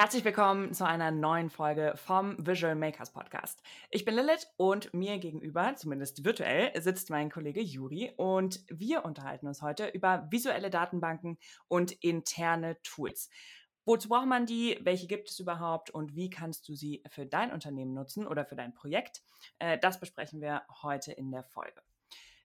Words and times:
Herzlich 0.00 0.24
willkommen 0.24 0.72
zu 0.72 0.86
einer 0.86 1.10
neuen 1.10 1.50
Folge 1.50 1.92
vom 1.94 2.34
Visual 2.38 2.74
Makers 2.74 3.12
Podcast. 3.12 3.62
Ich 3.90 4.06
bin 4.06 4.14
Lilith 4.14 4.48
und 4.56 4.94
mir 4.94 5.18
gegenüber, 5.18 5.74
zumindest 5.76 6.24
virtuell, 6.24 6.72
sitzt 6.80 7.10
mein 7.10 7.30
Kollege 7.30 7.60
Juri 7.60 8.10
und 8.16 8.64
wir 8.70 9.04
unterhalten 9.04 9.46
uns 9.46 9.60
heute 9.60 9.88
über 9.88 10.26
visuelle 10.30 10.70
Datenbanken 10.70 11.36
und 11.68 11.92
interne 12.02 12.80
Tools. 12.82 13.28
Wozu 13.84 14.08
braucht 14.08 14.26
man 14.26 14.46
die? 14.46 14.78
Welche 14.80 15.06
gibt 15.06 15.28
es 15.28 15.38
überhaupt? 15.38 15.90
Und 15.90 16.16
wie 16.16 16.30
kannst 16.30 16.66
du 16.70 16.74
sie 16.74 17.02
für 17.10 17.26
dein 17.26 17.52
Unternehmen 17.52 17.92
nutzen 17.92 18.26
oder 18.26 18.46
für 18.46 18.56
dein 18.56 18.72
Projekt? 18.72 19.20
Äh, 19.58 19.76
das 19.76 20.00
besprechen 20.00 20.40
wir 20.40 20.62
heute 20.80 21.12
in 21.12 21.30
der 21.30 21.42
Folge. 21.42 21.82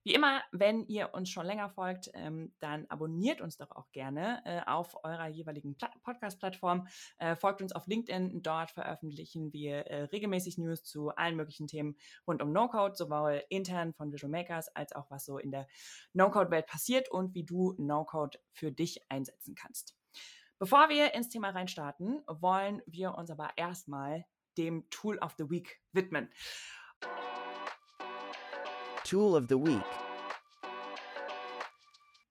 Wie 0.06 0.14
immer, 0.14 0.44
wenn 0.52 0.86
ihr 0.86 1.16
uns 1.16 1.32
schon 1.32 1.48
länger 1.48 1.72
folgt, 1.72 2.12
ähm, 2.14 2.54
dann 2.60 2.86
abonniert 2.90 3.42
uns 3.42 3.58
doch 3.58 3.72
auch 3.72 3.92
gerne 3.92 4.40
äh, 4.46 4.62
auf 4.70 5.04
eurer 5.04 5.28
jeweiligen 5.28 5.76
Podcast-Plattform. 6.04 6.88
Äh, 7.18 7.36
folgt 7.36 7.64
uns 7.64 7.74
auf 7.74 7.88
LinkedIn. 7.88 8.44
Dort 8.44 8.70
veröffentlichen 8.70 9.52
wir 9.52 9.88
äh, 9.88 10.04
regelmäßig 10.04 10.60
News 10.60 10.84
zu 10.84 11.10
allen 11.10 11.36
möglichen 11.36 11.66
Themen 11.66 11.98
rund 12.28 12.44
um 12.44 12.52
No-Code, 12.52 12.94
sowohl 12.96 13.44
intern 13.50 13.94
von 13.94 14.14
Visual 14.14 14.30
Makers 14.30 14.68
als 14.76 14.94
auch 14.94 15.10
was 15.10 15.26
so 15.26 15.40
in 15.40 15.50
der 15.50 15.68
No-Code-Welt 16.14 16.68
passiert 16.68 17.10
und 17.10 17.34
wie 17.34 17.44
du 17.44 17.74
No-Code 17.80 18.38
für 18.52 18.72
dich 18.72 19.10
einsetzen 19.10 19.56
kannst. 19.56 19.98
Bevor 20.60 20.90
wir 20.90 21.16
ins 21.16 21.30
Thema 21.30 21.50
reinstarten, 21.50 22.22
wollen 22.28 22.84
wir 22.86 23.16
uns 23.16 23.32
aber 23.32 23.50
erstmal 23.56 24.24
dem 24.56 24.88
Tool 24.92 25.18
of 25.18 25.34
the 25.40 25.50
Week 25.50 25.82
widmen. 25.94 26.30
Tool 29.06 29.36
of 29.36 29.46
the 29.50 29.56
Week. 29.56 29.84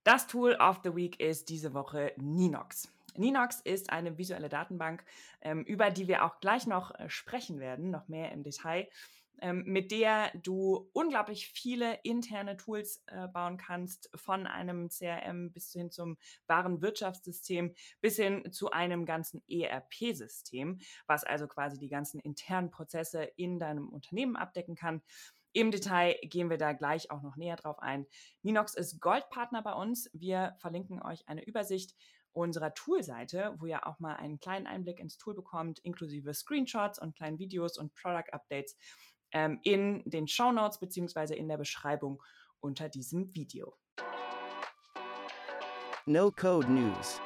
Das 0.02 0.26
Tool 0.26 0.56
of 0.56 0.80
the 0.82 0.96
Week 0.96 1.20
ist 1.20 1.48
diese 1.48 1.72
Woche 1.72 2.12
Ninox. 2.16 2.88
Ninox 3.16 3.60
ist 3.60 3.90
eine 3.90 4.18
visuelle 4.18 4.48
Datenbank, 4.48 5.04
ähm, 5.40 5.62
über 5.62 5.90
die 5.90 6.08
wir 6.08 6.24
auch 6.24 6.40
gleich 6.40 6.66
noch 6.66 6.92
äh, 6.98 7.08
sprechen 7.08 7.60
werden, 7.60 7.92
noch 7.92 8.08
mehr 8.08 8.32
im 8.32 8.42
Detail, 8.42 8.88
ähm, 9.40 9.62
mit 9.66 9.92
der 9.92 10.32
du 10.42 10.90
unglaublich 10.92 11.46
viele 11.46 12.00
interne 12.02 12.56
Tools 12.56 13.04
äh, 13.06 13.28
bauen 13.28 13.56
kannst, 13.56 14.10
von 14.16 14.48
einem 14.48 14.88
CRM 14.88 15.52
bis 15.52 15.70
hin 15.70 15.92
zum 15.92 16.18
wahren 16.48 16.82
Wirtschaftssystem, 16.82 17.72
bis 18.00 18.16
hin 18.16 18.50
zu 18.50 18.72
einem 18.72 19.06
ganzen 19.06 19.44
ERP-System, 19.48 20.80
was 21.06 21.22
also 21.22 21.46
quasi 21.46 21.78
die 21.78 21.88
ganzen 21.88 22.18
internen 22.18 22.72
Prozesse 22.72 23.22
in 23.36 23.60
deinem 23.60 23.90
Unternehmen 23.90 24.34
abdecken 24.34 24.74
kann. 24.74 25.02
Im 25.54 25.70
Detail 25.70 26.18
gehen 26.22 26.50
wir 26.50 26.58
da 26.58 26.72
gleich 26.72 27.12
auch 27.12 27.22
noch 27.22 27.36
näher 27.36 27.54
drauf 27.54 27.78
ein. 27.78 28.06
Ninox 28.42 28.74
ist 28.74 29.00
Goldpartner 29.00 29.62
bei 29.62 29.72
uns. 29.72 30.10
Wir 30.12 30.56
verlinken 30.58 31.00
euch 31.00 31.28
eine 31.28 31.44
Übersicht 31.46 31.94
unserer 32.32 32.74
Toolseite, 32.74 33.54
wo 33.58 33.66
ihr 33.66 33.86
auch 33.86 34.00
mal 34.00 34.16
einen 34.16 34.40
kleinen 34.40 34.66
Einblick 34.66 34.98
ins 34.98 35.16
Tool 35.16 35.32
bekommt, 35.32 35.78
inklusive 35.78 36.34
Screenshots 36.34 36.98
und 36.98 37.14
kleinen 37.14 37.38
Videos 37.38 37.78
und 37.78 37.94
Product 37.94 38.32
Updates 38.32 38.76
ähm, 39.30 39.60
in 39.62 40.02
den 40.04 40.26
Show 40.26 40.50
Notes 40.50 40.80
beziehungsweise 40.80 41.36
in 41.36 41.46
der 41.46 41.56
Beschreibung 41.56 42.20
unter 42.58 42.88
diesem 42.88 43.32
Video. 43.32 43.76
No 46.04 46.32
Code 46.32 46.68
News. 46.68 47.20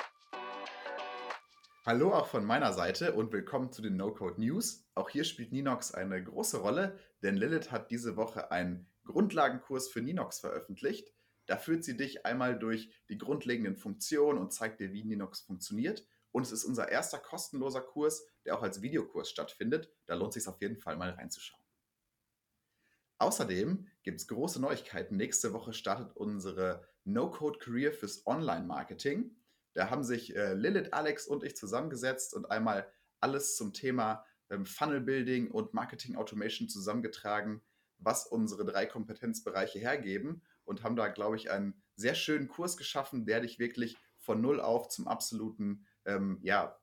Hallo 1.88 2.12
auch 2.12 2.26
von 2.26 2.44
meiner 2.44 2.74
Seite 2.74 3.14
und 3.14 3.32
willkommen 3.32 3.72
zu 3.72 3.80
den 3.80 3.96
No-Code 3.96 4.38
News. 4.38 4.84
Auch 4.94 5.08
hier 5.08 5.24
spielt 5.24 5.52
Ninox 5.52 5.94
eine 5.94 6.22
große 6.22 6.58
Rolle, 6.58 6.98
denn 7.22 7.38
Lilith 7.38 7.70
hat 7.70 7.90
diese 7.90 8.18
Woche 8.18 8.50
einen 8.50 8.86
Grundlagenkurs 9.06 9.88
für 9.88 10.02
Ninox 10.02 10.38
veröffentlicht. 10.38 11.10
Da 11.46 11.56
führt 11.56 11.84
sie 11.84 11.96
dich 11.96 12.26
einmal 12.26 12.58
durch 12.58 12.90
die 13.08 13.16
grundlegenden 13.16 13.74
Funktionen 13.74 14.38
und 14.38 14.52
zeigt 14.52 14.80
dir, 14.80 14.92
wie 14.92 15.02
Ninox 15.02 15.40
funktioniert. 15.40 16.06
Und 16.30 16.42
es 16.42 16.52
ist 16.52 16.66
unser 16.66 16.90
erster 16.90 17.16
kostenloser 17.16 17.80
Kurs, 17.80 18.22
der 18.44 18.58
auch 18.58 18.62
als 18.62 18.82
Videokurs 18.82 19.30
stattfindet. 19.30 19.90
Da 20.04 20.14
lohnt 20.14 20.36
es 20.36 20.44
sich 20.44 20.52
auf 20.52 20.60
jeden 20.60 20.76
Fall 20.76 20.98
mal 20.98 21.12
reinzuschauen. 21.12 21.64
Außerdem 23.16 23.86
gibt 24.02 24.20
es 24.20 24.28
große 24.28 24.60
Neuigkeiten. 24.60 25.16
Nächste 25.16 25.54
Woche 25.54 25.72
startet 25.72 26.14
unsere 26.14 26.86
No-Code 27.04 27.58
Career 27.58 27.94
fürs 27.94 28.26
Online-Marketing. 28.26 29.34
Da 29.78 29.90
haben 29.90 30.02
sich 30.02 30.34
äh, 30.34 30.54
Lilith, 30.54 30.92
Alex 30.92 31.28
und 31.28 31.44
ich 31.44 31.54
zusammengesetzt 31.54 32.34
und 32.34 32.50
einmal 32.50 32.90
alles 33.20 33.54
zum 33.54 33.72
Thema 33.72 34.24
ähm, 34.50 34.66
Funnel 34.66 35.00
Building 35.00 35.52
und 35.52 35.72
Marketing 35.72 36.16
Automation 36.16 36.68
zusammengetragen, 36.68 37.62
was 37.98 38.26
unsere 38.26 38.64
drei 38.64 38.86
Kompetenzbereiche 38.86 39.78
hergeben 39.78 40.42
und 40.64 40.82
haben 40.82 40.96
da, 40.96 41.06
glaube 41.06 41.36
ich, 41.36 41.52
einen 41.52 41.80
sehr 41.94 42.16
schönen 42.16 42.48
Kurs 42.48 42.76
geschaffen, 42.76 43.24
der 43.24 43.38
dich 43.38 43.60
wirklich 43.60 43.96
von 44.18 44.40
null 44.40 44.60
auf 44.60 44.88
zum 44.88 45.06
absoluten 45.06 45.86
ähm, 46.06 46.40
ja, 46.42 46.76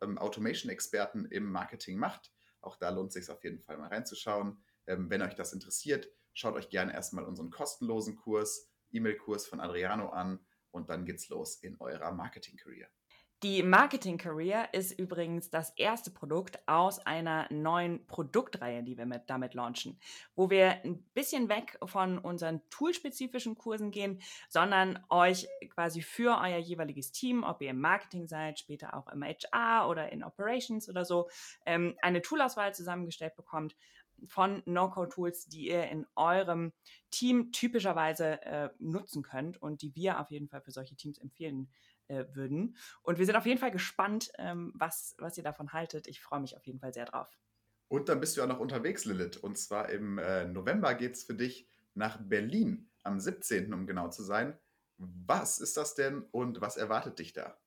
ähm, 0.00 0.16
Automation-Experten 0.16 1.26
im 1.26 1.52
Marketing 1.52 1.98
macht. 1.98 2.32
Auch 2.62 2.76
da 2.76 2.88
lohnt 2.88 3.08
es 3.08 3.14
sich 3.26 3.30
auf 3.30 3.44
jeden 3.44 3.60
Fall 3.60 3.76
mal 3.76 3.88
reinzuschauen. 3.88 4.64
Ähm, 4.86 5.10
wenn 5.10 5.20
euch 5.20 5.34
das 5.34 5.52
interessiert, 5.52 6.08
schaut 6.32 6.54
euch 6.54 6.70
gerne 6.70 6.94
erstmal 6.94 7.24
unseren 7.24 7.50
kostenlosen 7.50 8.16
Kurs, 8.16 8.70
E-Mail-Kurs 8.90 9.44
von 9.46 9.60
Adriano 9.60 10.08
an 10.08 10.40
und 10.72 10.90
dann 10.90 11.04
geht's 11.04 11.28
los 11.28 11.56
in 11.56 11.80
eurer 11.80 12.12
Marketing-Career. 12.12 12.88
Die 13.42 13.64
Marketing 13.64 14.18
Career 14.18 14.72
ist 14.72 14.96
übrigens 14.96 15.50
das 15.50 15.70
erste 15.70 16.12
Produkt 16.12 16.60
aus 16.68 17.00
einer 17.00 17.48
neuen 17.50 18.06
Produktreihe, 18.06 18.84
die 18.84 18.96
wir 18.96 19.04
mit, 19.04 19.22
damit 19.26 19.54
launchen, 19.54 19.98
wo 20.36 20.48
wir 20.48 20.84
ein 20.84 21.02
bisschen 21.12 21.48
weg 21.48 21.76
von 21.84 22.18
unseren 22.18 22.60
toolspezifischen 22.70 23.58
Kursen 23.58 23.90
gehen, 23.90 24.22
sondern 24.48 25.04
euch 25.08 25.48
quasi 25.70 26.02
für 26.02 26.38
euer 26.40 26.58
jeweiliges 26.58 27.10
Team, 27.10 27.42
ob 27.42 27.60
ihr 27.62 27.70
im 27.70 27.80
Marketing 27.80 28.28
seid, 28.28 28.60
später 28.60 28.94
auch 28.94 29.08
im 29.08 29.24
HR 29.24 29.88
oder 29.88 30.12
in 30.12 30.22
Operations 30.22 30.88
oder 30.88 31.04
so, 31.04 31.28
ähm, 31.66 31.96
eine 32.00 32.22
Toolauswahl 32.22 32.72
zusammengestellt 32.72 33.34
bekommt, 33.34 33.74
von 34.26 34.62
No-Code-Tools, 34.66 35.46
die 35.46 35.68
ihr 35.68 35.88
in 35.88 36.06
eurem 36.16 36.72
Team 37.10 37.52
typischerweise 37.52 38.42
äh, 38.42 38.70
nutzen 38.78 39.22
könnt 39.22 39.60
und 39.60 39.82
die 39.82 39.94
wir 39.94 40.20
auf 40.20 40.30
jeden 40.30 40.48
Fall 40.48 40.62
für 40.62 40.70
solche 40.70 40.96
Teams 40.96 41.18
empfehlen 41.18 41.70
äh, 42.08 42.24
würden. 42.32 42.76
Und 43.02 43.18
wir 43.18 43.26
sind 43.26 43.36
auf 43.36 43.46
jeden 43.46 43.60
Fall 43.60 43.70
gespannt, 43.70 44.30
ähm, 44.38 44.72
was, 44.74 45.14
was 45.18 45.36
ihr 45.36 45.44
davon 45.44 45.72
haltet. 45.72 46.06
Ich 46.06 46.20
freue 46.20 46.40
mich 46.40 46.56
auf 46.56 46.66
jeden 46.66 46.80
Fall 46.80 46.92
sehr 46.92 47.06
drauf. 47.06 47.28
Und 47.88 48.08
dann 48.08 48.20
bist 48.20 48.36
du 48.36 48.40
ja 48.40 48.46
noch 48.46 48.58
unterwegs, 48.58 49.04
Lilith. 49.04 49.36
Und 49.36 49.58
zwar 49.58 49.90
im 49.90 50.18
äh, 50.18 50.46
November 50.46 50.94
geht 50.94 51.14
es 51.14 51.24
für 51.24 51.34
dich 51.34 51.68
nach 51.94 52.18
Berlin 52.20 52.90
am 53.02 53.20
17., 53.20 53.72
um 53.74 53.86
genau 53.86 54.08
zu 54.08 54.22
sein. 54.22 54.58
Was 54.98 55.58
ist 55.58 55.76
das 55.76 55.94
denn 55.94 56.22
und 56.30 56.60
was 56.60 56.76
erwartet 56.76 57.18
dich 57.18 57.32
da? 57.32 57.58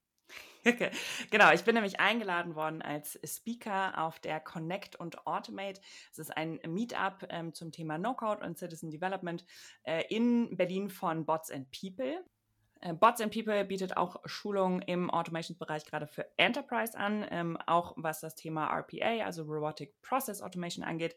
genau, 1.32 1.52
ich 1.52 1.64
bin 1.64 1.76
nämlich 1.76 2.00
eingeladen 2.00 2.56
worden 2.56 2.82
als 2.82 3.20
Speaker 3.24 4.04
auf 4.04 4.20
der 4.20 4.40
Connect 4.40 4.96
und 4.96 5.28
Automate. 5.28 5.80
Es 6.12 6.20
ist 6.20 6.36
ein 6.36 6.60
Meetup 6.68 7.28
ähm, 7.30 7.54
zum 7.54 7.72
Thema 7.72 7.98
No-Code 7.98 8.44
und 8.44 8.58
Citizen 8.58 8.90
Development 8.90 9.46
äh, 9.84 10.04
in 10.10 10.56
Berlin 10.58 10.90
von 10.90 11.26
Bots 11.26 11.52
and 11.52 11.68
People. 11.72 12.24
Äh, 12.82 12.94
Bots 12.94 13.22
and 13.22 13.34
People 13.34 13.64
bietet 13.66 13.96
auch 13.96 14.18
Schulungen 14.26 14.82
im 14.82 15.10
Automation-Bereich 15.12 15.86
gerade 15.86 16.08
für 16.08 16.26
Enterprise 16.38 16.98
an, 16.98 17.26
ähm, 17.30 17.58
auch 17.68 17.94
was 17.98 18.20
das 18.20 18.36
Thema 18.36 18.68
RPA, 18.68 19.24
also 19.24 19.44
Robotic 19.44 20.02
Process 20.02 20.42
Automation 20.42 20.84
angeht. 20.84 21.16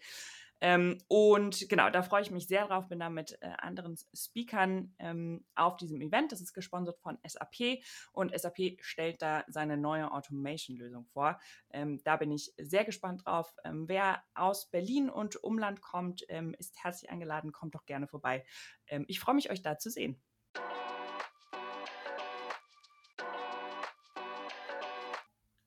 Ähm, 0.60 0.98
und 1.08 1.68
genau, 1.68 1.90
da 1.90 2.02
freue 2.02 2.22
ich 2.22 2.30
mich 2.30 2.48
sehr 2.48 2.66
drauf, 2.66 2.88
bin 2.88 2.98
da 2.98 3.10
mit 3.10 3.38
äh, 3.40 3.52
anderen 3.58 3.96
Speakern 4.14 4.94
ähm, 4.98 5.44
auf 5.54 5.76
diesem 5.76 6.00
Event. 6.00 6.32
Das 6.32 6.40
ist 6.40 6.52
gesponsert 6.52 6.98
von 7.00 7.18
SAP 7.26 7.82
und 8.12 8.38
SAP 8.38 8.78
stellt 8.80 9.22
da 9.22 9.44
seine 9.48 9.76
neue 9.76 10.10
Automation-Lösung 10.10 11.06
vor. 11.06 11.40
Ähm, 11.70 12.00
da 12.04 12.16
bin 12.16 12.32
ich 12.32 12.52
sehr 12.58 12.84
gespannt 12.84 13.24
drauf. 13.24 13.54
Ähm, 13.64 13.88
wer 13.88 14.22
aus 14.34 14.70
Berlin 14.70 15.10
und 15.10 15.42
Umland 15.42 15.80
kommt, 15.80 16.24
ähm, 16.28 16.54
ist 16.58 16.82
herzlich 16.82 17.10
eingeladen, 17.10 17.52
kommt 17.52 17.74
doch 17.74 17.86
gerne 17.86 18.08
vorbei. 18.08 18.44
Ähm, 18.88 19.04
ich 19.08 19.20
freue 19.20 19.34
mich, 19.34 19.50
euch 19.50 19.62
da 19.62 19.78
zu 19.78 19.90
sehen. 19.90 20.20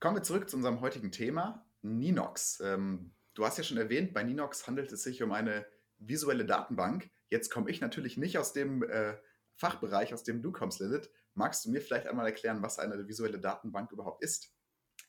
Kommen 0.00 0.16
wir 0.16 0.22
zurück 0.24 0.50
zu 0.50 0.56
unserem 0.56 0.80
heutigen 0.80 1.12
Thema, 1.12 1.64
Ninox. 1.82 2.60
Ähm, 2.60 3.14
Du 3.34 3.44
hast 3.44 3.58
ja 3.58 3.64
schon 3.64 3.78
erwähnt, 3.78 4.12
bei 4.12 4.22
Ninox 4.22 4.66
handelt 4.66 4.92
es 4.92 5.02
sich 5.02 5.22
um 5.22 5.32
eine 5.32 5.66
visuelle 5.98 6.44
Datenbank. 6.44 7.10
Jetzt 7.30 7.50
komme 7.50 7.70
ich 7.70 7.80
natürlich 7.80 8.16
nicht 8.16 8.38
aus 8.38 8.52
dem 8.52 8.82
äh, 8.82 9.14
Fachbereich, 9.56 10.12
aus 10.12 10.24
dem 10.24 10.42
du 10.42 10.52
kommst, 10.52 10.80
Lilith. 10.80 11.10
Magst 11.34 11.64
du 11.64 11.70
mir 11.70 11.80
vielleicht 11.80 12.06
einmal 12.06 12.26
erklären, 12.26 12.62
was 12.62 12.78
eine 12.78 13.08
visuelle 13.08 13.38
Datenbank 13.38 13.90
überhaupt 13.90 14.22
ist? 14.22 14.54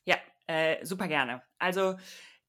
Ja, 0.06 0.18
äh, 0.48 0.86
super 0.86 1.08
gerne. 1.08 1.44
Also 1.58 1.98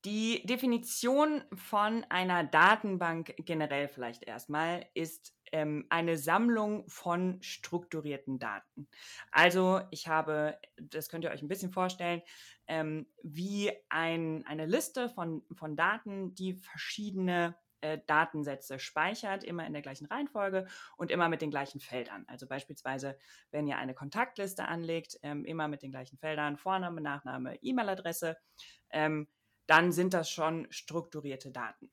die 0.04 0.44
Definition 0.44 1.42
von 1.54 2.04
einer 2.10 2.44
Datenbank 2.44 3.34
generell 3.38 3.88
vielleicht 3.88 4.22
erstmal 4.22 4.86
ist 4.92 5.34
ähm, 5.50 5.86
eine 5.88 6.18
Sammlung 6.18 6.86
von 6.88 7.40
strukturierten 7.42 8.38
Daten. 8.38 8.86
Also 9.30 9.80
ich 9.90 10.06
habe, 10.06 10.58
das 10.76 11.08
könnt 11.08 11.24
ihr 11.24 11.30
euch 11.30 11.42
ein 11.42 11.48
bisschen 11.48 11.72
vorstellen, 11.72 12.22
ähm, 12.66 13.06
wie 13.22 13.72
ein, 13.88 14.44
eine 14.46 14.66
Liste 14.66 15.08
von, 15.08 15.42
von 15.52 15.76
Daten, 15.76 16.34
die 16.34 16.54
verschiedene 16.54 17.56
äh, 17.84 17.98
Datensätze 18.06 18.78
speichert, 18.78 19.44
immer 19.44 19.66
in 19.66 19.74
der 19.74 19.82
gleichen 19.82 20.06
Reihenfolge 20.06 20.66
und 20.96 21.10
immer 21.10 21.28
mit 21.28 21.42
den 21.42 21.50
gleichen 21.50 21.80
Feldern. 21.80 22.24
Also 22.28 22.46
beispielsweise, 22.46 23.18
wenn 23.50 23.66
ihr 23.66 23.76
eine 23.76 23.92
Kontaktliste 23.92 24.66
anlegt, 24.66 25.18
ähm, 25.22 25.44
immer 25.44 25.68
mit 25.68 25.82
den 25.82 25.90
gleichen 25.90 26.16
Feldern, 26.16 26.56
Vorname, 26.56 27.02
Nachname, 27.02 27.56
E-Mail-Adresse, 27.62 28.38
ähm, 28.88 29.28
dann 29.66 29.92
sind 29.92 30.14
das 30.14 30.30
schon 30.30 30.66
strukturierte 30.70 31.50
Daten. 31.50 31.90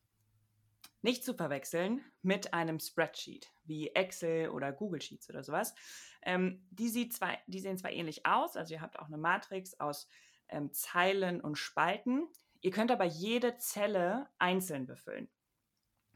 Nicht 1.01 1.25
zu 1.25 1.33
verwechseln 1.33 2.01
mit 2.21 2.53
einem 2.53 2.79
Spreadsheet 2.79 3.51
wie 3.63 3.89
Excel 3.89 4.50
oder 4.50 4.71
Google 4.71 5.01
Sheets 5.01 5.29
oder 5.29 5.44
sowas. 5.44 5.73
Ähm, 6.21 6.65
die, 6.69 6.89
sieht 6.89 7.13
zwar, 7.13 7.38
die 7.47 7.59
sehen 7.59 7.77
zwar 7.77 7.91
ähnlich 7.91 8.25
aus, 8.25 8.56
also 8.56 8.73
ihr 8.73 8.81
habt 8.81 9.00
auch 9.00 9.07
eine 9.07 9.18
Matrix 9.18 9.77
aus 9.79 10.07
ähm, 10.51 10.74
Zeilen 10.74 11.42
und 11.42 11.57
Spalten. 11.57 12.27
Ihr 12.62 12.71
könnt 12.71 12.92
aber 12.92 13.06
jede 13.06 13.57
Zelle 13.57 14.27
einzeln 14.38 14.86
befüllen. 14.86 15.30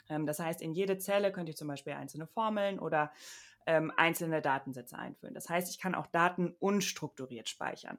Ähm, 0.10 0.26
das 0.26 0.40
heißt, 0.40 0.62
in 0.62 0.74
jede 0.74 0.98
Zelle 0.98 1.32
könnt 1.32 1.50
ihr 1.50 1.56
zum 1.56 1.68
Beispiel 1.68 1.94
einzelne 1.94 2.28
Formeln 2.28 2.80
oder 2.80 3.12
ähm, 3.66 3.92
einzelne 3.98 4.42
Datensätze 4.42 4.98
einfüllen. 4.98 5.34
Das 5.34 5.50
heißt, 5.50 5.70
ich 5.70 5.80
kann 5.80 5.96
auch 5.96 6.08
Daten 6.08 6.56
unstrukturiert 6.60 7.50
speichern. 7.50 7.98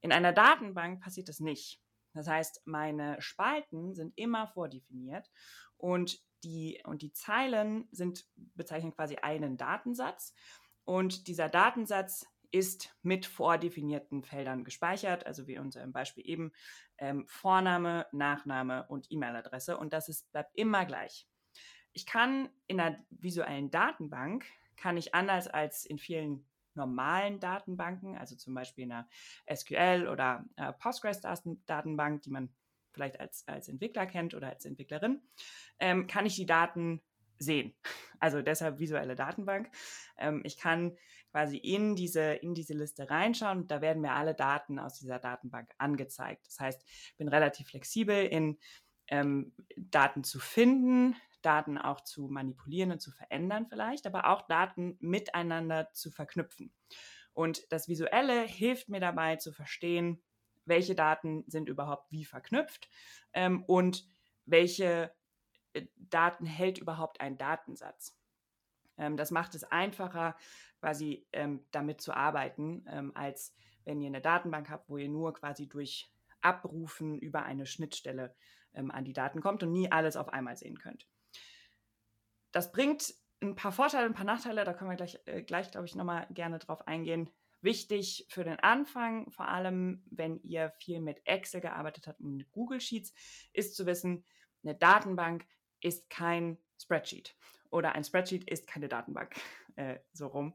In 0.00 0.12
einer 0.12 0.32
Datenbank 0.32 1.02
passiert 1.02 1.28
das 1.28 1.40
nicht. 1.40 1.82
Das 2.14 2.28
heißt, 2.28 2.62
meine 2.64 3.20
Spalten 3.20 3.94
sind 3.94 4.16
immer 4.16 4.46
vordefiniert 4.48 5.30
und 5.76 6.18
die, 6.44 6.80
und 6.84 7.02
die 7.02 7.12
Zeilen 7.12 7.88
sind, 7.90 8.24
bezeichnen 8.54 8.92
quasi 8.92 9.16
einen 9.16 9.56
Datensatz. 9.56 10.32
Und 10.84 11.26
dieser 11.26 11.48
Datensatz 11.48 12.26
ist 12.50 12.96
mit 13.02 13.26
vordefinierten 13.26 14.22
Feldern 14.22 14.64
gespeichert, 14.64 15.26
also 15.26 15.46
wie 15.46 15.58
unser 15.58 15.86
Beispiel 15.88 16.28
eben 16.28 16.52
ähm, 16.98 17.26
Vorname, 17.28 18.06
Nachname 18.12 18.86
und 18.88 19.10
E-Mail-Adresse. 19.10 19.76
Und 19.76 19.92
das 19.92 20.08
ist, 20.08 20.30
bleibt 20.32 20.54
immer 20.54 20.84
gleich. 20.84 21.26
Ich 21.92 22.06
kann 22.06 22.48
in 22.66 22.80
einer 22.80 22.98
visuellen 23.10 23.70
Datenbank, 23.70 24.44
kann 24.76 24.96
ich 24.96 25.14
anders 25.14 25.48
als 25.48 25.86
in 25.86 25.98
vielen 25.98 26.46
normalen 26.74 27.40
Datenbanken, 27.40 28.16
also 28.16 28.36
zum 28.36 28.54
Beispiel 28.54 28.84
in 28.84 28.92
einer 28.92 29.08
SQL 29.52 30.08
oder 30.10 30.44
äh, 30.56 30.72
Postgres-Datenbank, 30.74 32.22
die 32.22 32.30
man 32.30 32.54
vielleicht 32.92 33.20
als, 33.20 33.46
als 33.48 33.68
Entwickler 33.68 34.06
kennt 34.06 34.34
oder 34.34 34.48
als 34.48 34.64
Entwicklerin, 34.64 35.22
ähm, 35.78 36.06
kann 36.06 36.26
ich 36.26 36.36
die 36.36 36.46
Daten 36.46 37.02
sehen. 37.38 37.74
Also 38.18 38.40
deshalb 38.40 38.78
visuelle 38.78 39.14
Datenbank. 39.14 39.70
Ähm, 40.16 40.40
ich 40.46 40.56
kann 40.56 40.96
quasi 41.36 41.58
in 41.58 41.96
diese, 41.96 42.32
in 42.32 42.54
diese 42.54 42.72
Liste 42.72 43.10
reinschauen 43.10 43.58
und 43.58 43.70
da 43.70 43.82
werden 43.82 44.00
mir 44.00 44.12
alle 44.12 44.34
Daten 44.34 44.78
aus 44.78 44.98
dieser 44.98 45.18
Datenbank 45.18 45.70
angezeigt. 45.76 46.46
Das 46.46 46.58
heißt, 46.58 46.82
ich 46.82 47.16
bin 47.18 47.28
relativ 47.28 47.68
flexibel 47.68 48.24
in 48.24 48.58
ähm, 49.08 49.52
Daten 49.76 50.24
zu 50.24 50.38
finden, 50.38 51.14
Daten 51.42 51.76
auch 51.76 52.00
zu 52.00 52.28
manipulieren 52.28 52.90
und 52.90 53.02
zu 53.02 53.10
verändern 53.10 53.66
vielleicht, 53.68 54.06
aber 54.06 54.28
auch 54.28 54.46
Daten 54.46 54.96
miteinander 54.98 55.92
zu 55.92 56.10
verknüpfen. 56.10 56.72
Und 57.34 57.70
das 57.70 57.86
Visuelle 57.86 58.44
hilft 58.44 58.88
mir 58.88 59.00
dabei 59.00 59.36
zu 59.36 59.52
verstehen, 59.52 60.22
welche 60.64 60.94
Daten 60.94 61.44
sind 61.48 61.68
überhaupt 61.68 62.10
wie 62.10 62.24
verknüpft 62.24 62.88
ähm, 63.34 63.62
und 63.64 64.08
welche 64.46 65.12
äh, 65.74 65.84
Daten 65.96 66.46
hält 66.46 66.78
überhaupt 66.78 67.20
ein 67.20 67.36
Datensatz. 67.36 68.16
Ähm, 68.98 69.16
das 69.16 69.30
macht 69.30 69.54
es 69.54 69.64
einfacher, 69.64 70.36
quasi 70.80 71.26
ähm, 71.32 71.64
damit 71.70 72.00
zu 72.00 72.12
arbeiten, 72.12 72.84
ähm, 72.88 73.12
als 73.14 73.54
wenn 73.84 74.00
ihr 74.00 74.08
eine 74.08 74.20
Datenbank 74.20 74.68
habt, 74.70 74.88
wo 74.88 74.96
ihr 74.98 75.08
nur 75.08 75.34
quasi 75.34 75.68
durch 75.68 76.10
Abrufen 76.40 77.18
über 77.18 77.44
eine 77.44 77.66
Schnittstelle 77.66 78.34
ähm, 78.74 78.90
an 78.90 79.04
die 79.04 79.12
Daten 79.12 79.40
kommt 79.40 79.62
und 79.62 79.72
nie 79.72 79.90
alles 79.90 80.16
auf 80.16 80.28
einmal 80.28 80.56
sehen 80.56 80.78
könnt. 80.78 81.08
Das 82.52 82.72
bringt 82.72 83.14
ein 83.42 83.54
paar 83.54 83.72
Vorteile, 83.72 84.06
ein 84.06 84.14
paar 84.14 84.24
Nachteile, 84.24 84.64
da 84.64 84.72
können 84.72 84.90
wir 84.90 84.96
gleich, 84.96 85.18
äh, 85.26 85.42
gleich 85.42 85.70
glaube 85.70 85.86
ich, 85.86 85.94
nochmal 85.94 86.26
gerne 86.30 86.58
drauf 86.58 86.86
eingehen. 86.86 87.30
Wichtig 87.62 88.26
für 88.28 88.44
den 88.44 88.60
Anfang, 88.60 89.30
vor 89.30 89.48
allem 89.48 90.02
wenn 90.10 90.40
ihr 90.42 90.70
viel 90.78 91.00
mit 91.00 91.26
Excel 91.26 91.60
gearbeitet 91.60 92.06
habt 92.06 92.20
und 92.20 92.36
mit 92.36 92.50
Google 92.52 92.80
Sheets, 92.80 93.12
ist 93.52 93.74
zu 93.74 93.86
wissen, 93.86 94.24
eine 94.62 94.74
Datenbank 94.74 95.46
ist 95.80 96.08
kein 96.10 96.58
Spreadsheet 96.78 97.36
oder 97.70 97.92
ein 97.92 98.04
Spreadsheet 98.04 98.48
ist 98.48 98.66
keine 98.66 98.88
Datenbank, 98.88 99.34
äh, 99.76 99.98
so 100.12 100.28
rum. 100.28 100.54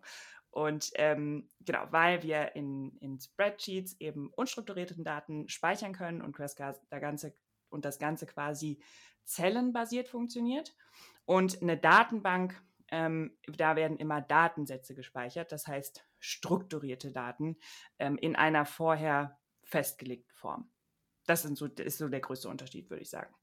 Und 0.50 0.92
ähm, 0.96 1.50
genau, 1.62 1.88
weil 1.92 2.24
wir 2.24 2.56
in, 2.56 2.98
in 2.98 3.20
Spreadsheets 3.20 3.96
eben 4.00 4.30
unstrukturierte 4.34 5.02
Daten 5.02 5.48
speichern 5.48 5.94
können 5.94 6.22
und 6.22 6.38
das, 6.38 6.56
ganze, 6.56 7.34
und 7.70 7.86
das 7.86 8.00
Ganze 8.00 8.26
quasi 8.26 8.82
zellenbasiert 9.24 10.10
funktioniert. 10.10 10.76
Und 11.24 11.62
eine 11.62 11.78
Datenbank, 11.78 12.62
ähm, 12.90 13.38
da 13.48 13.78
werden 13.78 13.96
immer 13.96 14.20
Datensätze 14.20 14.94
gespeichert, 14.94 15.54
das 15.54 15.68
heißt 15.68 16.06
strukturierte 16.20 17.14
Daten 17.14 17.58
ähm, 17.98 18.18
in 18.18 18.36
einer 18.36 18.66
vorher 18.66 19.40
festgelegten 19.64 20.36
Form. 20.36 20.70
Das, 21.26 21.44
so, 21.44 21.68
das 21.70 21.86
ist 21.86 21.98
so 22.00 22.10
der 22.10 22.20
größte 22.20 22.50
Unterschied, 22.50 22.90
würde 22.90 23.04
ich 23.04 23.10
sagen. 23.10 23.34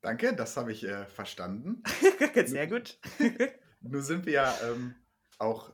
Danke, 0.00 0.34
das 0.34 0.56
habe 0.56 0.72
ich 0.72 0.84
äh, 0.84 1.06
verstanden. 1.06 1.82
Sehr 2.46 2.66
gut. 2.66 2.98
Nur 3.80 4.02
sind 4.02 4.26
wir 4.26 4.32
ja 4.32 4.54
ähm, 4.64 4.94
auch 5.38 5.70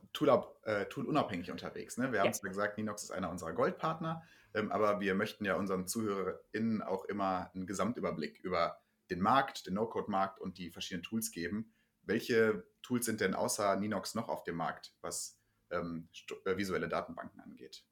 äh, 0.63 0.85
toolunabhängig 0.85 1.51
unterwegs. 1.51 1.97
Ne? 1.97 2.11
Wir 2.11 2.21
haben 2.21 2.29
es 2.29 2.41
ja 2.41 2.49
gesagt, 2.49 2.77
Ninox 2.77 3.03
ist 3.03 3.11
einer 3.11 3.29
unserer 3.29 3.53
Goldpartner, 3.53 4.23
ähm, 4.53 4.71
aber 4.71 4.99
wir 4.99 5.15
möchten 5.15 5.45
ja 5.45 5.55
unseren 5.55 5.87
ZuhörerInnen 5.87 6.81
auch 6.81 7.05
immer 7.05 7.51
einen 7.53 7.67
Gesamtüberblick 7.67 8.39
über 8.39 8.81
den 9.09 9.21
Markt, 9.21 9.67
den 9.67 9.75
No-Code-Markt 9.75 10.39
und 10.39 10.57
die 10.57 10.71
verschiedenen 10.71 11.03
Tools 11.03 11.31
geben. 11.31 11.73
Welche 12.01 12.65
Tools 12.81 13.05
sind 13.05 13.21
denn 13.21 13.33
außer 13.33 13.75
Ninox 13.77 14.15
noch 14.15 14.29
auf 14.29 14.43
dem 14.43 14.55
Markt, 14.55 14.93
was 15.01 15.39
ähm, 15.69 16.09
äh, 16.45 16.57
visuelle 16.57 16.89
Datenbanken 16.89 17.39
angeht? 17.39 17.85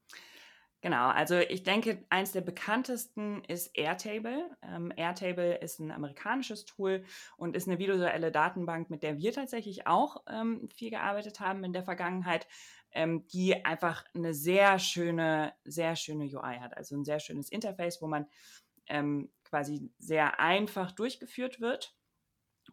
Genau, 0.86 1.08
also 1.08 1.40
ich 1.40 1.64
denke, 1.64 2.06
eins 2.12 2.32
der 2.32 2.42
bekanntesten 2.42 3.44
ist 3.46 3.76
Airtable. 3.76 4.56
Ähm, 4.62 4.94
Airtable 4.96 5.56
ist 5.56 5.80
ein 5.80 5.90
amerikanisches 5.92 6.64
Tool 6.66 7.04
und 7.38 7.56
ist 7.56 7.68
eine 7.68 7.80
visuelle 7.80 8.32
Datenbank, 8.32 8.92
mit 8.92 9.02
der 9.02 9.18
wir 9.18 9.34
tatsächlich 9.34 9.88
auch 9.88 10.22
ähm, 10.30 10.70
viel 10.76 10.92
gearbeitet 10.92 11.40
haben 11.40 11.64
in 11.64 11.74
der 11.74 11.82
Vergangenheit, 11.82 12.48
ähm, 12.92 13.26
die 13.30 13.66
einfach 13.66 14.06
eine 14.14 14.36
sehr 14.36 14.78
schöne, 14.78 15.54
sehr 15.64 15.96
schöne 15.96 16.26
UI 16.26 16.60
hat. 16.60 16.78
Also 16.78 16.96
ein 16.96 17.04
sehr 17.04 17.20
schönes 17.20 17.50
Interface, 17.50 18.00
wo 18.04 18.06
man 18.06 18.28
ähm, 18.86 19.32
quasi 19.44 19.92
sehr 19.98 20.40
einfach 20.40 20.92
durchgeführt 20.92 21.60
wird 21.60 21.96